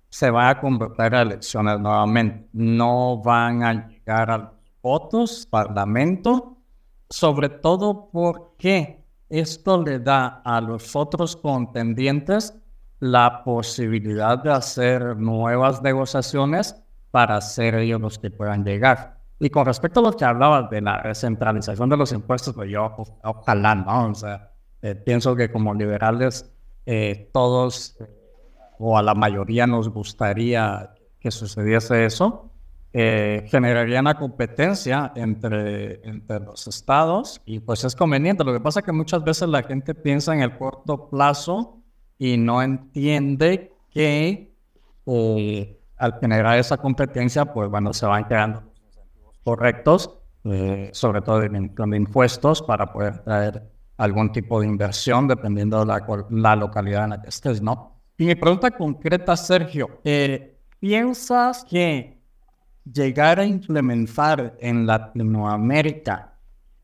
[0.10, 2.48] se va a convertir a elecciones nuevamente.
[2.54, 4.50] No van a llegar al
[4.82, 6.58] votos, parlamento,
[7.08, 9.01] sobre todo porque
[9.32, 12.54] esto le da a los otros contendientes
[13.00, 16.76] la posibilidad de hacer nuevas negociaciones
[17.10, 19.18] para ser ellos los que puedan llegar.
[19.40, 22.96] Y con respecto a lo que hablabas de la recentralización de los impuestos, pues yo
[23.24, 26.52] ojalá no, o sea, eh, pienso que como liberales
[26.86, 27.98] eh, todos
[28.78, 32.51] o a la mayoría nos gustaría que sucediese eso,
[32.94, 38.44] eh, generaría una competencia entre, entre los estados y pues es conveniente.
[38.44, 41.78] Lo que pasa es que muchas veces la gente piensa en el corto plazo
[42.18, 44.54] y no entiende que
[45.06, 50.12] eh, al generar esa competencia, pues bueno, se van creando los incentivos correctos,
[50.44, 56.06] eh, sobre todo de, impuestos, para poder traer algún tipo de inversión dependiendo de la,
[56.30, 58.02] la localidad en la que estés, ¿no?
[58.18, 60.02] Y mi pregunta concreta, Sergio,
[60.80, 62.21] ¿piensas que
[62.86, 66.38] llegar a implementar en Latinoamérica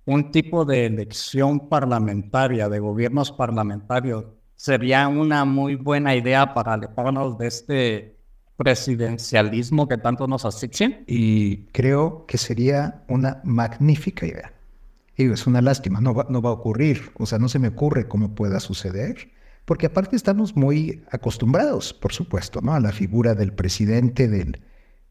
[0.06, 7.38] un tipo de elección parlamentaria, de gobiernos parlamentarios, sería una muy buena idea para alejarnos
[7.38, 8.18] de este
[8.56, 11.04] presidencialismo que tanto nos asfixian.
[11.08, 14.54] Y creo que sería una magnífica idea.
[15.16, 17.70] Y es una lástima, no va, no va a ocurrir, o sea, no se me
[17.70, 19.32] ocurre cómo pueda suceder,
[19.66, 22.74] porque aparte estamos muy acostumbrados, por supuesto, ¿no?
[22.74, 24.62] A la figura del presidente, del,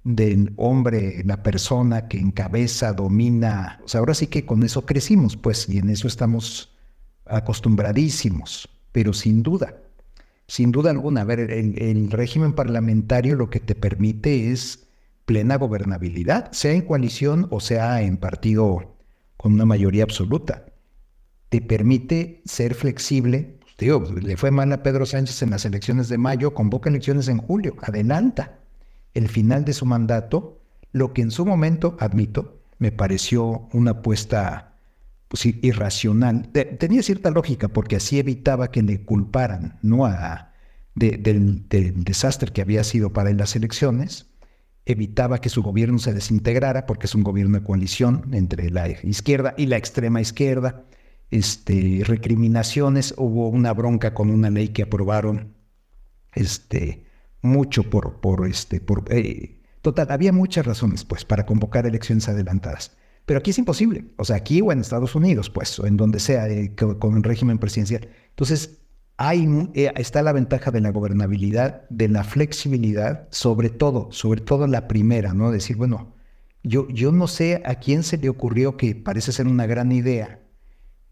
[0.07, 3.81] del hombre, la persona que encabeza, domina.
[3.85, 6.73] O sea, ahora sí que con eso crecimos, pues, y en eso estamos
[7.25, 9.83] acostumbradísimos, pero sin duda,
[10.47, 14.87] sin duda alguna, a ver, el, el régimen parlamentario lo que te permite es
[15.25, 18.95] plena gobernabilidad, sea en coalición o sea en partido
[19.37, 20.67] con una mayoría absoluta.
[21.49, 23.59] Te permite ser flexible.
[23.77, 27.39] Digo, le fue mal a Pedro Sánchez en las elecciones de mayo, convoca elecciones en
[27.39, 28.61] julio, adelanta
[29.17, 30.61] el final de su mandato,
[30.93, 34.77] lo que en su momento, admito, me pareció una apuesta
[35.29, 36.51] pues, irracional.
[36.79, 40.05] tenía cierta lógica porque así evitaba que le culparan ¿no?
[40.05, 40.53] a,
[40.95, 44.27] del, desastre que había sido para él las elecciones,
[44.85, 49.55] evitaba que su gobierno se desintegrara porque es un gobierno de coalición entre la izquierda
[49.57, 50.85] y la extrema izquierda.
[51.31, 55.55] este, recriminaciones, hubo una bronca con una ley que aprobaron
[56.35, 57.06] este,
[57.47, 62.97] mucho por, por, este, por, eh, total, había muchas razones, pues, para convocar elecciones adelantadas.
[63.25, 66.21] Pero aquí es imposible, o sea, aquí o en Estados Unidos, pues, o en donde
[66.21, 68.09] sea, eh, con, el régimen presidencial.
[68.31, 68.79] Entonces,
[69.17, 74.67] hay, eh, está la ventaja de la gobernabilidad, de la flexibilidad, sobre todo, sobre todo
[74.67, 75.51] la primera, ¿no?
[75.51, 76.15] Decir, bueno,
[76.63, 80.41] yo, yo no sé a quién se le ocurrió que parece ser una gran idea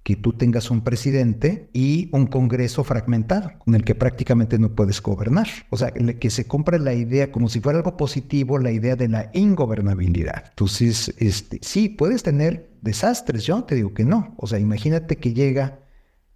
[0.04, 5.00] que tú tengas un presidente y un Congreso fragmentado, con el que prácticamente no puedes
[5.00, 5.48] gobernar.
[5.70, 9.08] O sea, que se compra la idea como si fuera algo positivo, la idea de
[9.08, 10.44] la ingobernabilidad.
[10.50, 14.34] Entonces, este, sí, puedes tener desastres, yo te digo que no.
[14.36, 15.80] O sea, imagínate que llega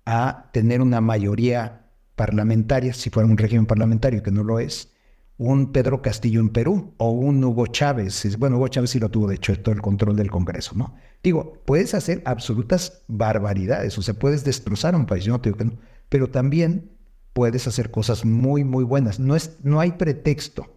[0.06, 4.94] a tener una mayoría parlamentaria, si fuera un régimen parlamentario, que no lo es,
[5.38, 8.36] un Pedro Castillo en Perú o un Hugo Chávez.
[8.38, 10.94] Bueno, Hugo Chávez sí lo tuvo, de hecho, todo el control del Congreso, ¿no?
[11.22, 15.58] Digo, puedes hacer absolutas barbaridades, o sea, puedes destrozar un país, yo no te digo
[15.58, 15.78] que no,
[16.08, 16.90] pero también
[17.32, 19.20] puedes hacer cosas muy, muy buenas.
[19.20, 20.76] No, es, no hay pretexto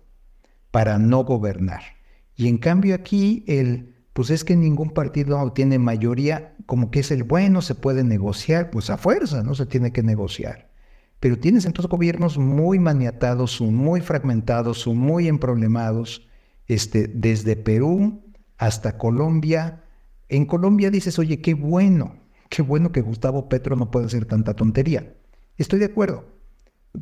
[0.69, 1.81] para no gobernar.
[2.35, 7.09] Y en cambio aquí, el, pues es que ningún partido tiene mayoría, como que es
[7.09, 9.55] el bueno, se puede negociar, pues a fuerza, ¿no?
[9.55, 10.70] Se tiene que negociar
[11.21, 16.27] pero tienes entonces gobiernos muy maniatados, muy fragmentados, muy emproblemados,
[16.65, 18.23] este, desde Perú
[18.57, 19.83] hasta Colombia.
[20.29, 22.15] En Colombia dices, oye, qué bueno,
[22.49, 25.13] qué bueno que Gustavo Petro no puede hacer tanta tontería.
[25.57, 26.25] Estoy de acuerdo,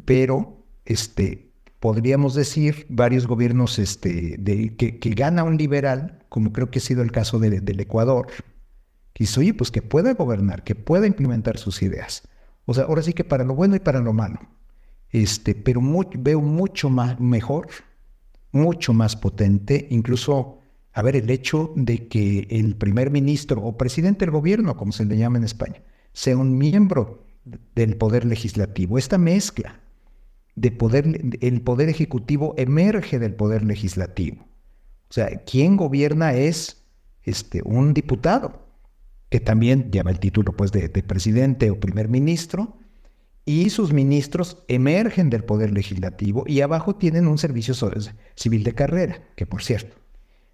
[0.04, 4.38] pero este, podríamos decir varios gobiernos este,
[4.78, 8.28] que, gana un liberal, como creo que ha sido el caso del Ecuador,
[9.14, 12.28] que dice, oye, pues que pueda gobernar, que pueda implementar sus ideas.
[12.66, 14.40] O sea, ahora sí que para lo bueno y para lo malo.
[15.12, 15.82] Este, pero
[16.18, 17.68] veo mucho más mejor,
[18.52, 20.60] mucho más potente, incluso,
[20.94, 25.06] a ver, el hecho de que el primer ministro o presidente del gobierno, como se
[25.06, 25.82] le llama en España,
[26.14, 27.26] sea un miembro
[27.76, 28.98] del poder legislativo.
[28.98, 29.80] Esta mezcla
[30.56, 34.44] de poder, el poder ejecutivo emerge del poder legislativo.
[35.10, 36.84] O sea, quien gobierna es
[37.24, 38.69] este, un diputado
[39.30, 42.78] que también lleva el título pues, de, presidente o primer ministro,
[43.46, 47.74] y sus ministros emergen del poder legislativo y abajo tienen un servicio
[48.36, 49.96] civil de carrera, que por cierto,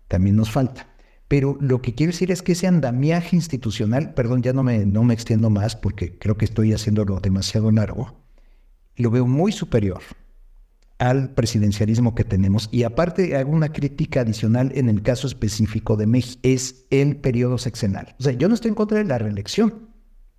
[0.07, 0.95] también nos falta.
[1.27, 5.03] Pero lo que quiero decir es que ese andamiaje institucional, perdón, ya no me, no
[5.03, 8.21] me extiendo más porque creo que estoy haciéndolo demasiado largo,
[8.95, 10.01] lo veo muy superior
[10.97, 12.69] al presidencialismo que tenemos.
[12.71, 17.57] Y aparte hago una crítica adicional en el caso específico de México, es el periodo
[17.57, 18.15] sexenal.
[18.19, 19.89] O sea, yo no estoy en contra de la reelección.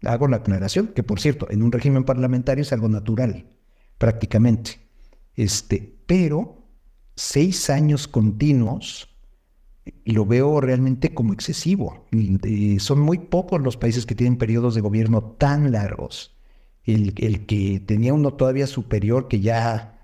[0.02, 3.46] Hago la aclaración, que por cierto, en un régimen parlamentario es algo natural,
[3.98, 4.80] prácticamente.
[5.34, 6.66] Este, pero
[7.14, 9.08] seis años continuos
[10.04, 12.06] lo veo realmente como excesivo.
[12.78, 16.34] son muy pocos los países que tienen periodos de gobierno tan largos.
[16.84, 19.95] El, el que tenía uno todavía superior, que ya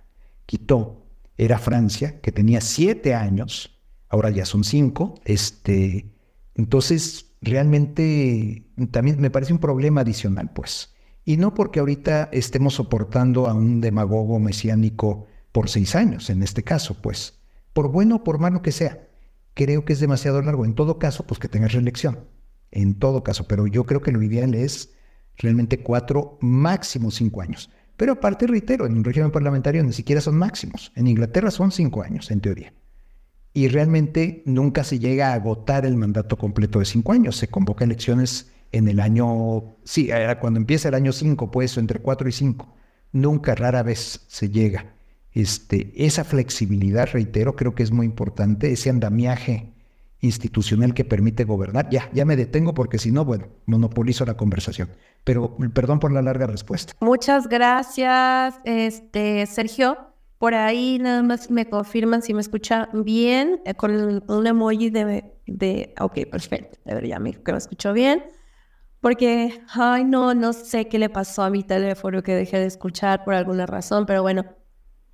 [0.46, 5.14] quitó era Francia, que tenía siete años, ahora ya son cinco.
[5.24, 6.12] Este,
[6.54, 10.94] entonces, realmente también me parece un problema adicional, pues.
[11.24, 16.62] Y no porque ahorita estemos soportando a un demagogo mesiánico por seis años, en este
[16.62, 17.40] caso, pues.
[17.72, 19.08] Por bueno o por malo que sea,
[19.54, 20.64] creo que es demasiado largo.
[20.64, 22.26] En todo caso, pues que tengas reelección.
[22.70, 24.94] En todo caso, pero yo creo que lo ideal es
[25.36, 27.70] realmente cuatro, máximo cinco años.
[28.02, 30.90] Pero aparte, reitero, en un régimen parlamentario ni siquiera son máximos.
[30.96, 32.74] En Inglaterra son cinco años, en teoría.
[33.54, 37.36] Y realmente nunca se llega a agotar el mandato completo de cinco años.
[37.36, 42.00] Se convoca elecciones en el año, sí, eh, cuando empieza el año cinco, pues, entre
[42.00, 42.74] cuatro y cinco.
[43.12, 44.96] Nunca, rara vez se llega.
[45.30, 49.71] Este, esa flexibilidad, reitero, creo que es muy importante, ese andamiaje
[50.22, 51.90] institucional que permite gobernar.
[51.90, 54.88] Ya, ya me detengo porque si no, bueno, monopolizo la conversación.
[55.24, 56.94] Pero perdón por la larga respuesta.
[57.00, 59.98] Muchas gracias, este Sergio.
[60.38, 65.24] Por ahí nada más me confirman si me escucha bien eh, con un emoji de,
[65.46, 66.78] de ok, perfecto.
[66.90, 68.24] A ver, ya me que me escuchó bien.
[69.00, 73.24] Porque, ay, no, no sé qué le pasó a mi teléfono que dejé de escuchar
[73.24, 74.44] por alguna razón, pero bueno,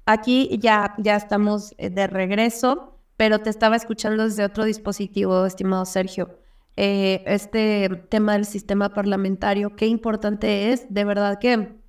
[0.04, 5.84] aquí ya, ya estamos eh, de regreso pero te estaba escuchando desde otro dispositivo, estimado
[5.84, 6.38] Sergio.
[6.76, 11.80] Eh, este tema del sistema parlamentario, qué importante es, de verdad que,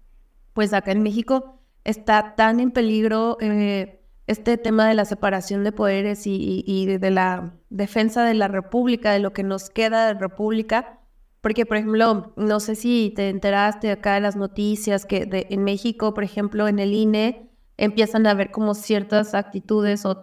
[0.53, 5.71] pues acá en México está tan en peligro eh, este tema de la separación de
[5.71, 10.99] poderes y, de la defensa de la república, de lo que nos queda de república,
[11.41, 16.15] porque, por ejemplo, no sé si te enteraste acá de las noticias que en México,
[16.15, 17.48] por ejemplo, en el INE,
[17.79, 20.15] empiezan a ver como ciertas actitudes o,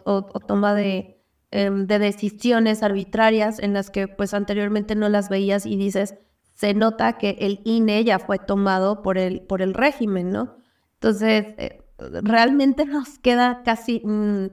[0.47, 5.77] toma de, em, de, decisiones arbitrarias en las que pues anteriormente no las veías y
[5.77, 6.15] dices,
[6.53, 10.57] se nota que el INE ya fue tomado por el, por el régimen, ¿no?
[10.95, 14.47] Entonces, eh, realmente nos queda casi, mm,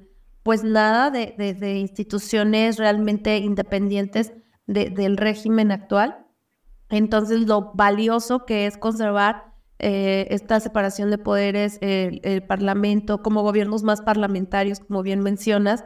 [0.44, 4.34] pues nada de, instituciones realmente independientes
[4.66, 6.26] del régimen actual.
[6.90, 13.84] Entonces, lo valioso que es conservar eh, esta separación de poderes, el, Parlamento, como gobiernos
[13.84, 15.86] más parlamentarios, como bien mencionas.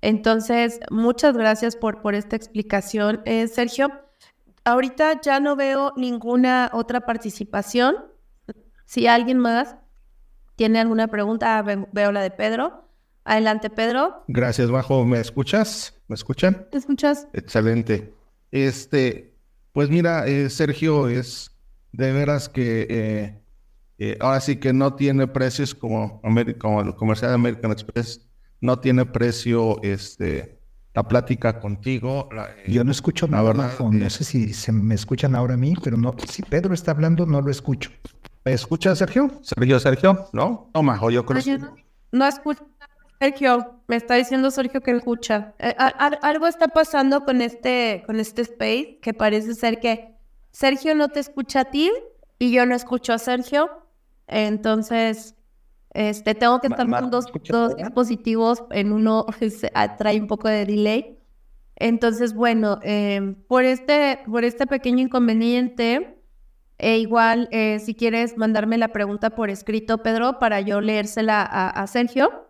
[0.00, 3.90] Entonces, muchas gracias por, por esta explicación, eh, Sergio.
[4.64, 7.96] Ahorita ya no veo ninguna otra participación.
[8.86, 9.76] Si alguien más
[10.56, 12.88] tiene alguna pregunta, veo la de Pedro.
[13.24, 14.24] Adelante, Pedro.
[14.28, 15.04] Gracias, Bajo.
[15.04, 16.00] ¿Me escuchas?
[16.08, 16.66] ¿Me escuchan?
[16.70, 17.28] ¿Te escuchas?
[17.32, 18.14] Excelente.
[18.50, 19.34] Este,
[19.72, 21.53] pues mira, eh, Sergio, es
[21.96, 23.40] de veras que eh,
[23.98, 26.20] eh, ahora sí que no tiene precios como,
[26.58, 28.26] como el comercial de American Express,
[28.60, 30.58] no tiene precio este,
[30.92, 32.28] la plática contigo.
[32.32, 35.74] Eh, Yo no escucho nada, verdad, no sé si se me escuchan ahora a mí,
[35.82, 37.90] pero no, si Pedro está hablando, no lo escucho.
[38.44, 39.30] ¿Me escucha Sergio?
[39.42, 40.70] Sergio, Sergio, ¿no?
[40.74, 41.58] No, Majo, yo creo que...
[41.58, 41.76] No,
[42.10, 42.66] no escucho.
[43.20, 45.54] Sergio, me está diciendo Sergio que escucha.
[46.20, 50.13] algo está pasando con este, con este space que parece ser que
[50.54, 51.90] Sergio no te escucha a ti
[52.38, 53.68] y yo no escucho a Sergio.
[54.28, 55.34] Entonces,
[55.90, 57.26] este, tengo que estar con dos,
[57.76, 58.62] dispositivos.
[58.70, 59.26] En uno
[59.98, 61.18] trae un poco de delay.
[61.74, 66.22] Entonces, bueno, em, por, este, por este pequeño inconveniente,
[66.78, 71.68] e igual, eh, si quieres mandarme la pregunta por escrito, Pedro, para yo leérsela a,
[71.68, 72.46] a Sergio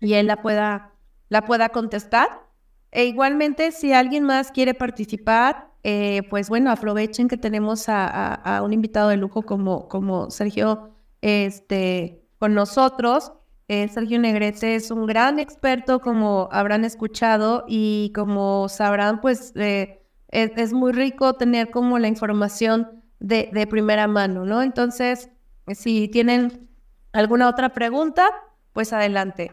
[0.00, 0.90] y él la pueda,
[1.28, 2.48] la pueda contestar.
[2.90, 8.72] E igualmente, si alguien más quiere participar, eh, pues bueno, aprovechen que tenemos a, un
[8.72, 13.32] invitado de lujo como, como Sergio este, con nosotros.
[13.68, 20.02] Eh, Sergio Negrete es un gran experto, como habrán escuchado, y como sabrán, pues eh,
[20.28, 24.62] es, muy rico tener como la información de, de primera mano, ¿no?
[24.62, 25.30] Entonces,
[25.68, 26.68] si tienen
[27.12, 28.30] alguna otra pregunta,
[28.72, 29.52] pues adelante.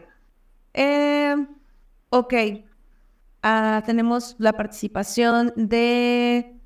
[2.10, 2.34] ok,
[3.48, 6.58] Ah, tenemos la participación de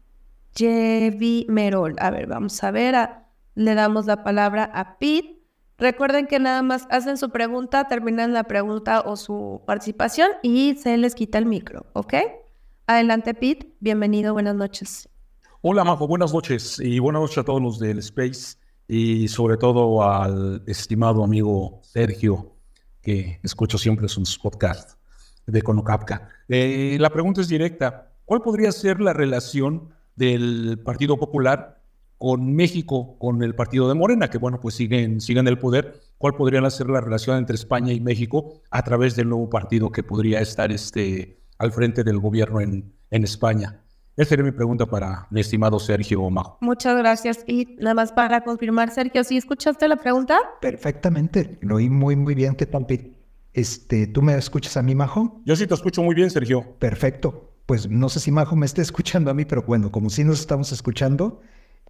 [0.56, 1.94] Jevi Merol.
[1.98, 2.96] A ver, vamos a ver.
[3.54, 5.42] Le damos la palabra a Pete.
[5.76, 10.96] Recuerden que nada más hacen su pregunta, terminan la pregunta o su participación y se
[10.96, 12.14] les quita el micro, ¿ok?
[12.86, 13.74] Adelante, Pete.
[13.80, 15.06] Bienvenido, buenas noches.
[15.60, 18.56] Hola, Majo, buenas noches y buenas noches a todos los del Space
[18.88, 22.56] y sobre todo al estimado amigo Sergio,
[23.02, 24.96] que escucho siempre sus podcasts
[25.46, 26.28] de Conocapca.
[26.48, 28.12] Eh, la pregunta es directa.
[28.24, 31.80] ¿Cuál podría ser la relación del Partido Popular
[32.18, 36.00] con México, con el partido de Morena, que bueno, pues siguen, siguen el poder?
[36.18, 40.02] ¿Cuál podría ser la relación entre España y México a través del nuevo partido que
[40.02, 43.80] podría estar este, al frente del gobierno en, en España?
[44.16, 46.58] Esa sería mi pregunta para mi estimado Sergio Majo.
[46.60, 47.42] Muchas gracias.
[47.46, 50.38] Y nada más para confirmar, Sergio, ¿sí escuchaste la pregunta?
[50.60, 51.58] Perfectamente.
[51.62, 52.54] Lo oí muy, muy bien.
[52.54, 52.86] ¿Qué tal,
[53.52, 55.42] este, ¿Tú me escuchas a mí, Majo?
[55.44, 56.76] Yo sí te escucho muy bien, Sergio.
[56.78, 57.52] Perfecto.
[57.66, 60.40] Pues no sé si Majo me está escuchando a mí, pero bueno, como sí nos
[60.40, 61.40] estamos escuchando,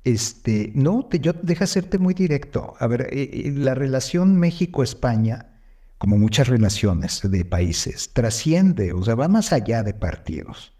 [0.04, 2.74] este, no, te, yo deja serte muy directo.
[2.78, 5.60] A ver, eh, eh, la relación México-España,
[5.98, 10.72] como muchas relaciones de países, trasciende, o sea, va más allá de partidos.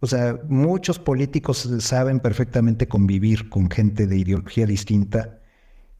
[0.00, 5.37] O sea, muchos políticos saben perfectamente convivir con gente de ideología distinta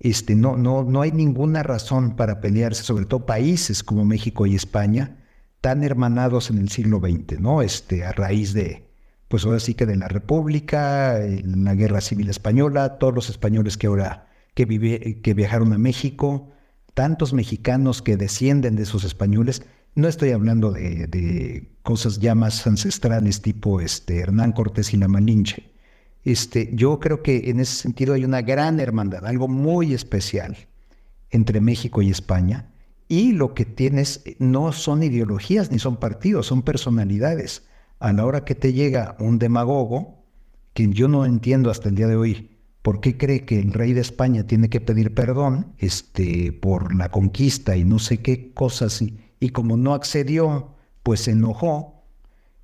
[0.00, 4.54] este, no, no, no hay ninguna razón para pelearse, sobre todo países como México y
[4.54, 5.24] España,
[5.60, 7.62] tan hermanados en el siglo XX, ¿no?
[7.62, 8.88] Este, a raíz de,
[9.28, 13.76] pues ahora sí que de la República, en la Guerra Civil Española, todos los españoles
[13.76, 16.50] que ahora que, vive, que viajaron a México,
[16.94, 19.62] tantos mexicanos que descienden de esos españoles.
[19.94, 25.08] No estoy hablando de, de cosas ya más ancestrales tipo este, Hernán Cortés y la
[25.08, 25.72] Malinche,
[26.32, 30.56] este, yo creo que en ese sentido hay una gran hermandad, algo muy especial
[31.30, 32.70] entre México y España.
[33.08, 37.66] Y lo que tienes no son ideologías ni son partidos, son personalidades.
[37.98, 40.26] A la hora que te llega un demagogo,
[40.74, 42.50] que yo no entiendo hasta el día de hoy
[42.82, 47.10] por qué cree que el rey de España tiene que pedir perdón este, por la
[47.10, 51.97] conquista y no sé qué cosas, y, y como no accedió, pues se enojó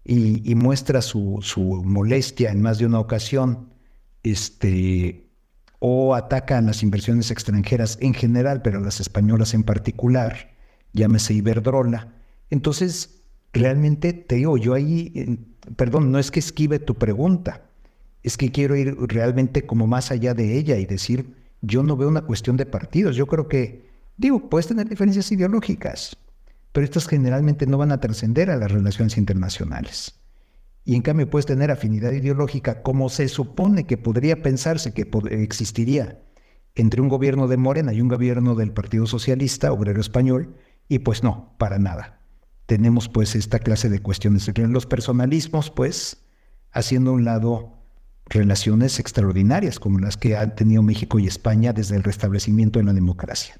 [0.05, 1.40] y, muestra su,
[1.84, 3.70] molestia en más de una ocasión,
[4.22, 5.28] este,
[5.78, 10.52] o ataca a las inversiones extranjeras en general, pero a las españolas en particular,
[10.92, 12.12] llámese Iberdrola.
[12.50, 15.46] Entonces, realmente te digo, yo ahí,
[15.76, 17.62] perdón, no es que esquive tu pregunta,
[18.22, 22.09] es que quiero ir realmente como más allá de ella y decir, yo no veo
[22.09, 26.16] una cuestión de partidos, yo creo que, digo, puedes tener diferencias ideológicas,
[26.75, 30.20] pero estas generalmente no van a trascender a las relaciones internacionales.
[30.87, 36.18] y en cambio puedes tener afinidad ideológica como se supone que podría pensarse que existiría
[36.75, 40.57] entre un gobierno de Morena y un gobierno del Partido Socialista Obrero Español,
[40.89, 42.20] y pues no, para nada.
[42.66, 44.51] Tenemos pues esta clase de cuestiones.
[44.59, 46.27] Los personalismos, pues,
[46.72, 47.79] haciendo a un lado
[48.27, 52.93] relaciones extraordinarias como las que han tenido México y España desde el restablecimiento de la
[52.93, 53.57] democracia.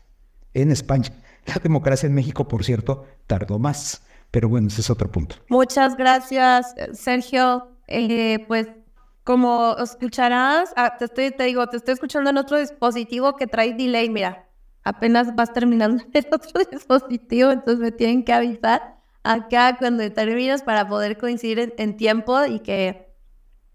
[0.53, 1.13] En España,
[1.47, 5.37] la democracia en México, por cierto, tardó más, pero bueno, ese es otro punto.
[5.49, 7.69] Muchas gracias, Sergio.
[7.87, 8.69] Eh, pues
[9.25, 13.75] como escucharás, ah, te, estoy, te digo, te estoy escuchando en otro dispositivo que trae
[13.75, 14.49] delay, mira,
[14.83, 20.87] apenas vas terminando el otro dispositivo, entonces me tienen que avisar acá cuando terminas para
[20.87, 23.05] poder coincidir en tiempo y que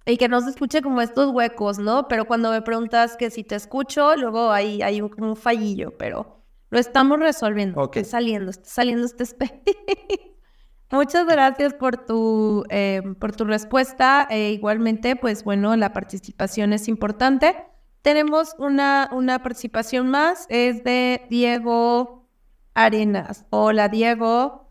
[0.05, 2.07] y que no se escuche como estos huecos, ¿no?
[2.07, 6.38] Pero cuando me preguntas que si te escucho, luego hay, hay un, fallillo, pero
[6.69, 7.83] lo estamos resolviendo.
[7.93, 9.61] Está saliendo, está saliendo este space.
[10.91, 14.27] Muchas gracias por tu, eh, por tu respuesta.
[14.29, 17.55] E igualmente, pues bueno, la participación es importante.
[18.01, 22.27] Tenemos una, una participación más, es de Diego
[22.73, 23.45] Arenas.
[23.49, 24.69] Hola, Diego.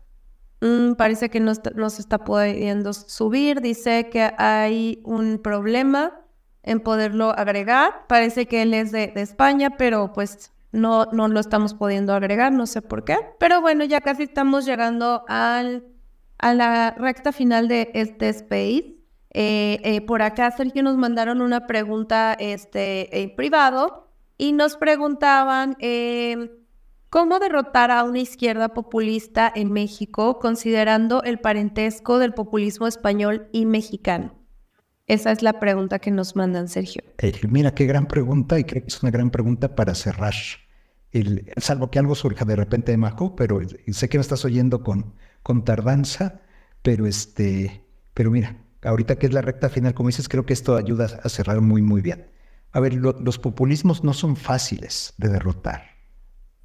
[0.61, 3.61] Mm, parece que no, se está pudiendo subir.
[3.61, 6.21] Dice que hay un problema
[6.63, 8.05] en poderlo agregar.
[8.07, 12.65] Parece que él es de, España, pero pues no, no lo estamos pudiendo agregar, no
[12.65, 13.17] sé por qué.
[13.39, 15.85] Pero bueno, ya casi estamos llegando al,
[16.37, 18.95] a la recta final de este space.
[19.31, 25.75] Eh, eh, por acá, Sergio, nos mandaron una pregunta este, en privado y nos preguntaban
[25.79, 26.49] eh,
[27.09, 33.65] ¿Cómo derrotar a una izquierda populista en México considerando el parentesco del populismo español y
[33.65, 34.38] mexicano?
[35.09, 37.03] Esa es la pregunta que nos mandan, Sergio.
[37.17, 40.33] Eh, mira, qué gran pregunta y creo que es una gran pregunta para cerrar.
[41.57, 43.59] Salvo que algo surja de repente de Majo, pero
[43.91, 46.41] sé que me estás oyendo con, con tardanza,
[46.81, 47.83] pero este,
[48.13, 51.27] pero mira, ahorita que es la recta final, como dices, creo que esto ayuda a
[51.27, 52.29] cerrar muy, muy bien.
[52.71, 55.99] A ver, los populismos no son fáciles de derrotar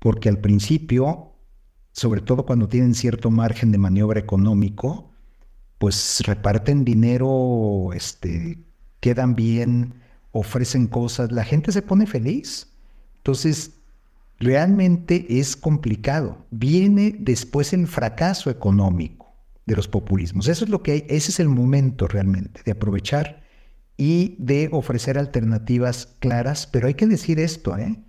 [0.05, 1.33] porque al principio,
[1.93, 5.14] sobre todo cuando tienen cierto margen de maniobra económico,
[5.85, 8.57] pues reparten dinero, este,
[9.01, 9.93] quedan bien,
[10.33, 12.73] ofrecen cosas, la gente se pone feliz.
[13.19, 13.73] Entonces,
[14.39, 16.47] realmente es complicado.
[16.51, 20.49] Viene después el fracaso económico de los populismos.
[20.49, 23.43] Eso es lo que hay, ese es el momento realmente de aprovechar
[23.99, 28.03] y de ofrecer alternativas claras, pero hay que decir esto, ¿eh?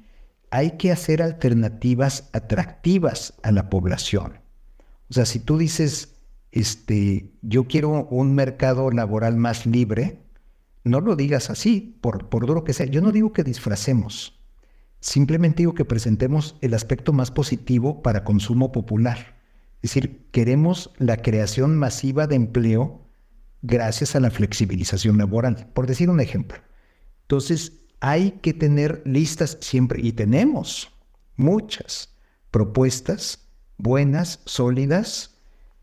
[0.49, 4.39] hay que hacer alternativas atractivas a la población.
[5.09, 6.14] O sea, si tú dices,
[6.56, 10.24] este, yo quiero un mercado laboral más libre,
[10.84, 12.88] no lo digas así, por, por duro que sea.
[12.88, 14.39] Yo no digo que disfracemos,
[14.99, 19.36] simplemente digo que presentemos el aspecto más positivo para consumo popular.
[19.82, 23.06] Es decir, queremos la creación masiva de empleo
[23.62, 26.58] gracias a la flexibilización laboral, por decir un ejemplo.
[27.24, 30.91] Entonces, hay que tener listas siempre, y tenemos
[31.36, 32.16] muchas
[32.51, 35.34] propuestas buenas, sólidas.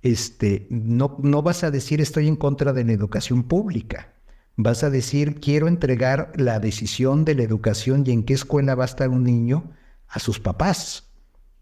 [0.02, 4.12] Este, no, no vas a decir estoy en contra de la educación pública.
[4.56, 8.84] Vas a decir quiero entregar la decisión de la educación y en qué escuela va
[8.84, 9.70] a estar un niño
[10.08, 11.08] a sus papás,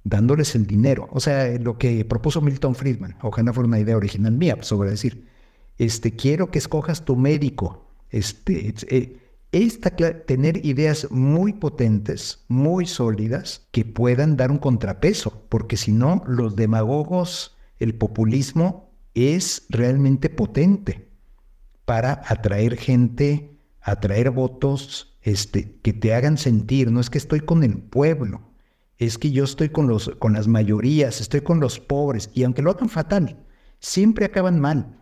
[0.02, 1.08] dándoles el dinero.
[1.12, 5.26] O sea, lo que propuso Milton Friedman, ojalá fuera una idea original mía, sobre decir,
[5.78, 9.18] este, quiero que escojas tu médico, este, eh,
[9.52, 9.80] es
[10.26, 16.54] tener ideas muy potentes, muy sólidas, que puedan dar un contrapeso, porque si no, los
[16.54, 21.10] demagogos, el populismo es realmente potente
[21.84, 27.64] para atraer gente, atraer votos, este, que te hagan sentir, no es que estoy con
[27.64, 28.52] el pueblo,
[28.98, 32.62] es que yo estoy con, los, con las mayorías, estoy con los pobres, y aunque
[32.62, 33.44] lo hagan fatal,
[33.80, 35.00] siempre acaban mal,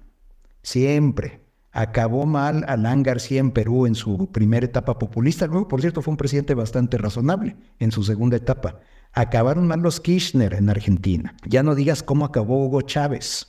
[0.62, 1.46] siempre.
[1.70, 5.46] Acabó mal Alán García en Perú en su primera etapa populista.
[5.46, 8.80] Luego, por cierto, fue un presidente bastante razonable en su segunda etapa.
[9.12, 11.34] Acabaron mal los Kirchner en Argentina.
[11.46, 13.48] Ya no digas cómo acabó Hugo Chávez.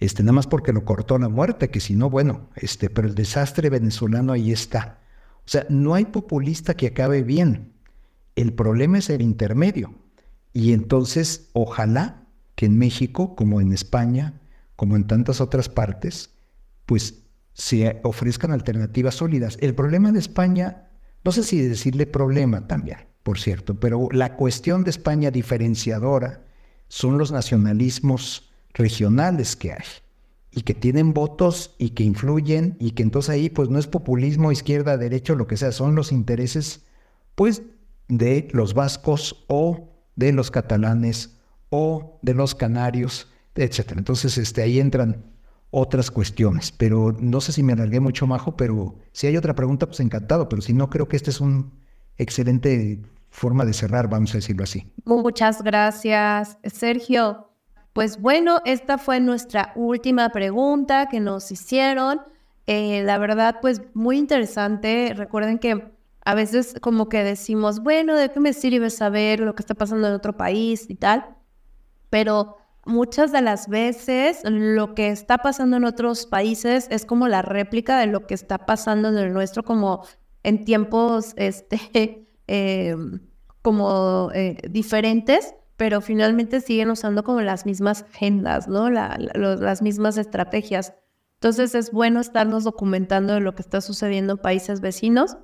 [0.00, 3.14] Este, nada más porque lo cortó la muerte, que si no, bueno, este, pero el
[3.14, 5.00] desastre venezolano ahí está.
[5.38, 7.72] O sea, no hay populista que acabe bien.
[8.34, 9.94] El problema es el intermedio.
[10.52, 14.40] Y entonces, ojalá que en México, como en España,
[14.76, 16.30] como en tantas otras partes,
[16.86, 19.56] pues se ofrezcan alternativas sólidas.
[19.60, 20.88] El problema de España,
[21.24, 26.44] no sé si decirle problema también, por cierto, pero la cuestión de España diferenciadora
[26.88, 29.84] son los nacionalismos regionales que hay
[30.52, 34.52] y que tienen votos y que influyen y que entonces ahí pues no es populismo
[34.52, 36.84] izquierda, derecha, lo que sea, son los intereses
[37.34, 37.62] pues
[38.08, 41.38] de los vascos o de los catalanes
[41.70, 43.98] o de los canarios, etcétera.
[43.98, 45.24] Entonces este, ahí entran
[45.70, 46.72] otras cuestiones.
[46.72, 50.48] Pero no sé si me alargué mucho, Majo, pero si hay otra pregunta, pues encantado.
[50.48, 51.64] Pero si no, creo que esta es una
[52.18, 53.00] excelente
[53.30, 54.86] forma de cerrar, vamos a decirlo así.
[55.04, 57.50] Muchas gracias, Sergio.
[57.92, 62.20] Pues bueno, esta fue nuestra última pregunta que nos hicieron.
[62.66, 65.12] Eh, la verdad, pues muy interesante.
[65.16, 65.92] Recuerden que
[66.24, 70.08] a veces como que decimos, bueno, ¿de qué me sirve saber lo que está pasando
[70.08, 71.36] en otro país y tal?
[72.10, 77.42] Pero muchas de las veces lo que está pasando en otros países es como la
[77.42, 80.04] réplica de lo que está pasando en el nuestro, como
[80.44, 83.20] en tiempos este, em,
[83.62, 88.90] como eh, diferentes, pero finalmente siguen usando como las mismas agendas, ¿no?
[88.90, 90.94] las mismas estrategias.
[91.34, 95.36] Entonces es bueno estarnos documentando de lo que está sucediendo en países vecinos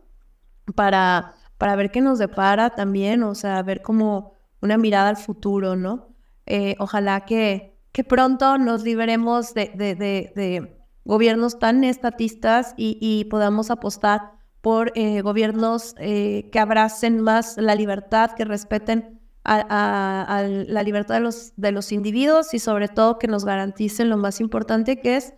[0.76, 5.76] para, para ver qué nos depara también, o sea, ver como una mirada al futuro,
[5.76, 6.14] ¿no?
[6.46, 13.70] Eh, ojalá que, que pronto nos liberemos de, de, de, gobiernos tan estatistas y, podamos
[13.70, 21.14] apostar por eh, gobiernos eh, que abracen más la libertad, que respeten a, la libertad
[21.14, 25.16] de los, de los individuos y sobre todo que nos garanticen lo más importante que
[25.16, 25.34] es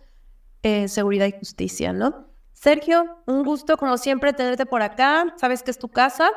[0.91, 2.27] seguridad y justicia, ¿no?
[2.63, 6.29] Sergio, un gusto como siempre tenerte por acá, sabes que es tu casa.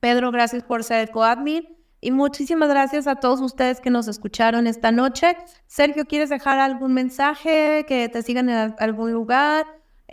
[0.00, 1.64] Pedro, gracias por ser el coadmin.
[2.00, 5.38] Y muchísimas gracias a todos ustedes que nos escucharon esta noche.
[5.66, 7.86] Sergio, ¿quieres dejar algún mensaje?
[7.86, 9.64] Que te sigan en algún lugar.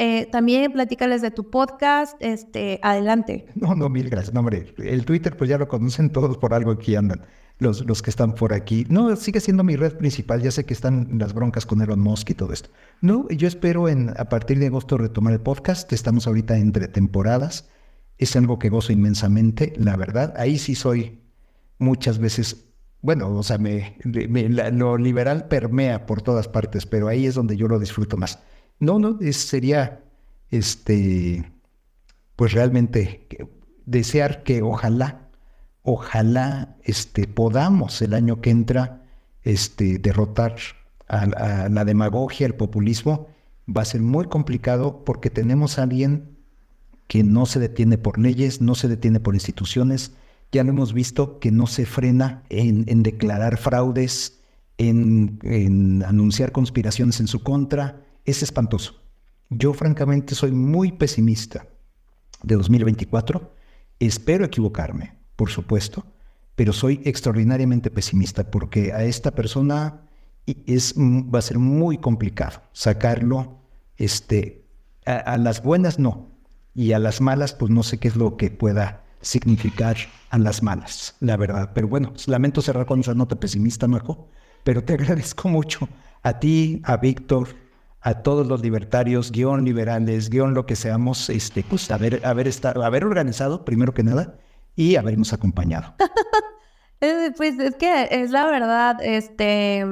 [0.04, 2.18] Eh, también platícales de tu podcast.
[2.20, 3.45] Este, adelante.
[3.54, 4.34] No, no, mil gracias.
[4.34, 7.22] No, hombre, el Twitter pues ya lo conocen todos por algo aquí andan.
[7.60, 8.88] Los, los que están por aquí.
[8.89, 10.41] No, sigue siendo mi red principal.
[10.41, 12.72] Ya sé que están las broncas con Elon Musk y todo esto.
[13.02, 15.93] No, yo espero en, a partir de agosto retomar el podcast.
[15.93, 17.70] Estamos ahorita entre temporadas.
[18.18, 20.34] Es algo que gozo inmensamente, la verdad.
[20.36, 21.22] Ahí sí soy
[21.78, 22.66] muchas veces,
[23.02, 27.68] bueno, o sea, me, lo liberal permea por todas partes, pero ahí es donde yo
[27.68, 28.39] lo disfruto más.
[28.82, 30.04] No, no, sería,
[30.50, 31.50] este,
[32.36, 33.26] pues realmente
[33.86, 35.30] desear que ojalá,
[35.84, 39.04] ojalá, este, podamos el año que entra,
[39.44, 40.56] este, derrotar
[41.08, 43.30] a, a la demagogia, el populismo.
[43.74, 46.38] Va a ser muy complicado porque tenemos a alguien
[47.08, 50.12] que no se detiene por leyes, no se detiene por instituciones,
[50.52, 54.40] ya lo hemos visto que no se frena en, declarar fraudes,
[54.78, 58.02] en, anunciar conspiraciones en su contra.
[58.26, 59.01] Es espantoso.
[59.49, 61.67] Yo francamente soy muy pesimista
[62.43, 63.53] de 2024.
[63.99, 66.05] Espero equivocarme, por supuesto,
[66.55, 70.07] pero soy extraordinariamente pesimista porque a esta persona
[70.45, 73.59] es, va a ser muy complicado sacarlo.
[73.97, 74.65] Este,
[75.05, 76.32] a, a las buenas no,
[76.74, 79.97] y a las malas pues no sé qué es lo que pueda significar
[80.30, 81.72] a las malas, la verdad.
[81.74, 84.30] Pero bueno, lamento cerrar con esa nota pesimista, Marco,
[84.63, 85.88] pero te agradezco mucho
[86.24, 87.49] a ti, a Víctor,
[88.02, 92.84] a todos los libertarios, guion liberales, guion lo que seamos, este, pues haber, haber, estado,
[92.84, 94.39] haber organizado, primero que nada,
[94.76, 95.93] y habernos acompañado.
[97.04, 99.84] Eh, pues es que es la verdad, este,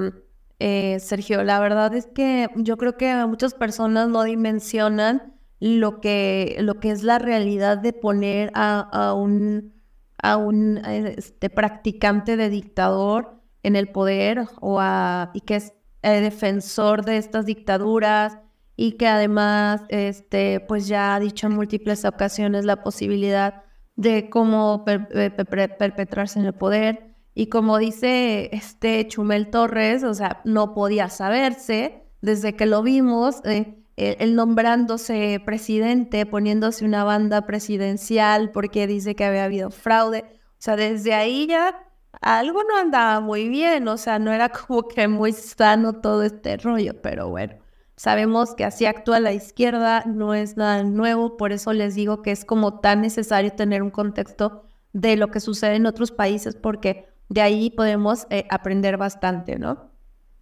[0.60, 6.58] eh, Sergio, la verdad es que yo creo que muchas personas no dimensionan lo que,
[6.60, 9.74] lo que es la realidad de poner a, un,
[10.22, 16.24] a un este, practicante de dictador en el poder o a, y que es el
[16.24, 18.38] defensor de estas dictaduras
[18.76, 23.64] y que además este, pues ya ha dicho en múltiples ocasiones la posibilidad
[23.96, 27.16] de cómo perpetrarse en el poder.
[27.36, 33.42] Y como dice este Chumel Torres, o sea, no podía saberse desde que lo vimos.
[33.44, 40.24] Eh, él nombrándose presidente, poniéndose una banda presidencial porque dice que había habido fraude.
[40.52, 41.89] O sea, desde ahí ya
[42.22, 46.58] algo no andaba muy bien, o sea, no era como que muy sano todo este
[46.58, 47.56] rollo, pero bueno,
[47.96, 52.32] sabemos que así actúa la izquierda, no es nada nuevo, por eso les digo que
[52.32, 57.08] es como tan necesario tener un contexto de lo que sucede en otros países, porque
[57.30, 59.92] de ahí podemos eh, aprender bastante, ¿no?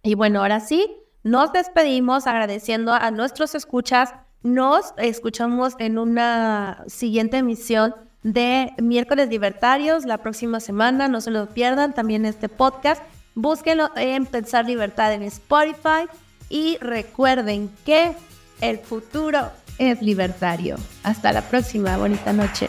[0.02, 0.86] Y bueno, ahora sí,
[1.22, 4.14] nos despedimos agradeciendo a nuestros escuchas.
[4.42, 11.08] Nos escuchamos en una siguiente emisión de Miércoles Libertarios la próxima semana.
[11.08, 13.02] No se lo pierdan también este podcast.
[13.34, 16.08] Búsquenlo en Pensar Libertad en Spotify
[16.48, 18.12] y recuerden que
[18.60, 20.76] el futuro es libertario.
[21.04, 21.96] Hasta la próxima.
[21.96, 22.66] Bonita noche.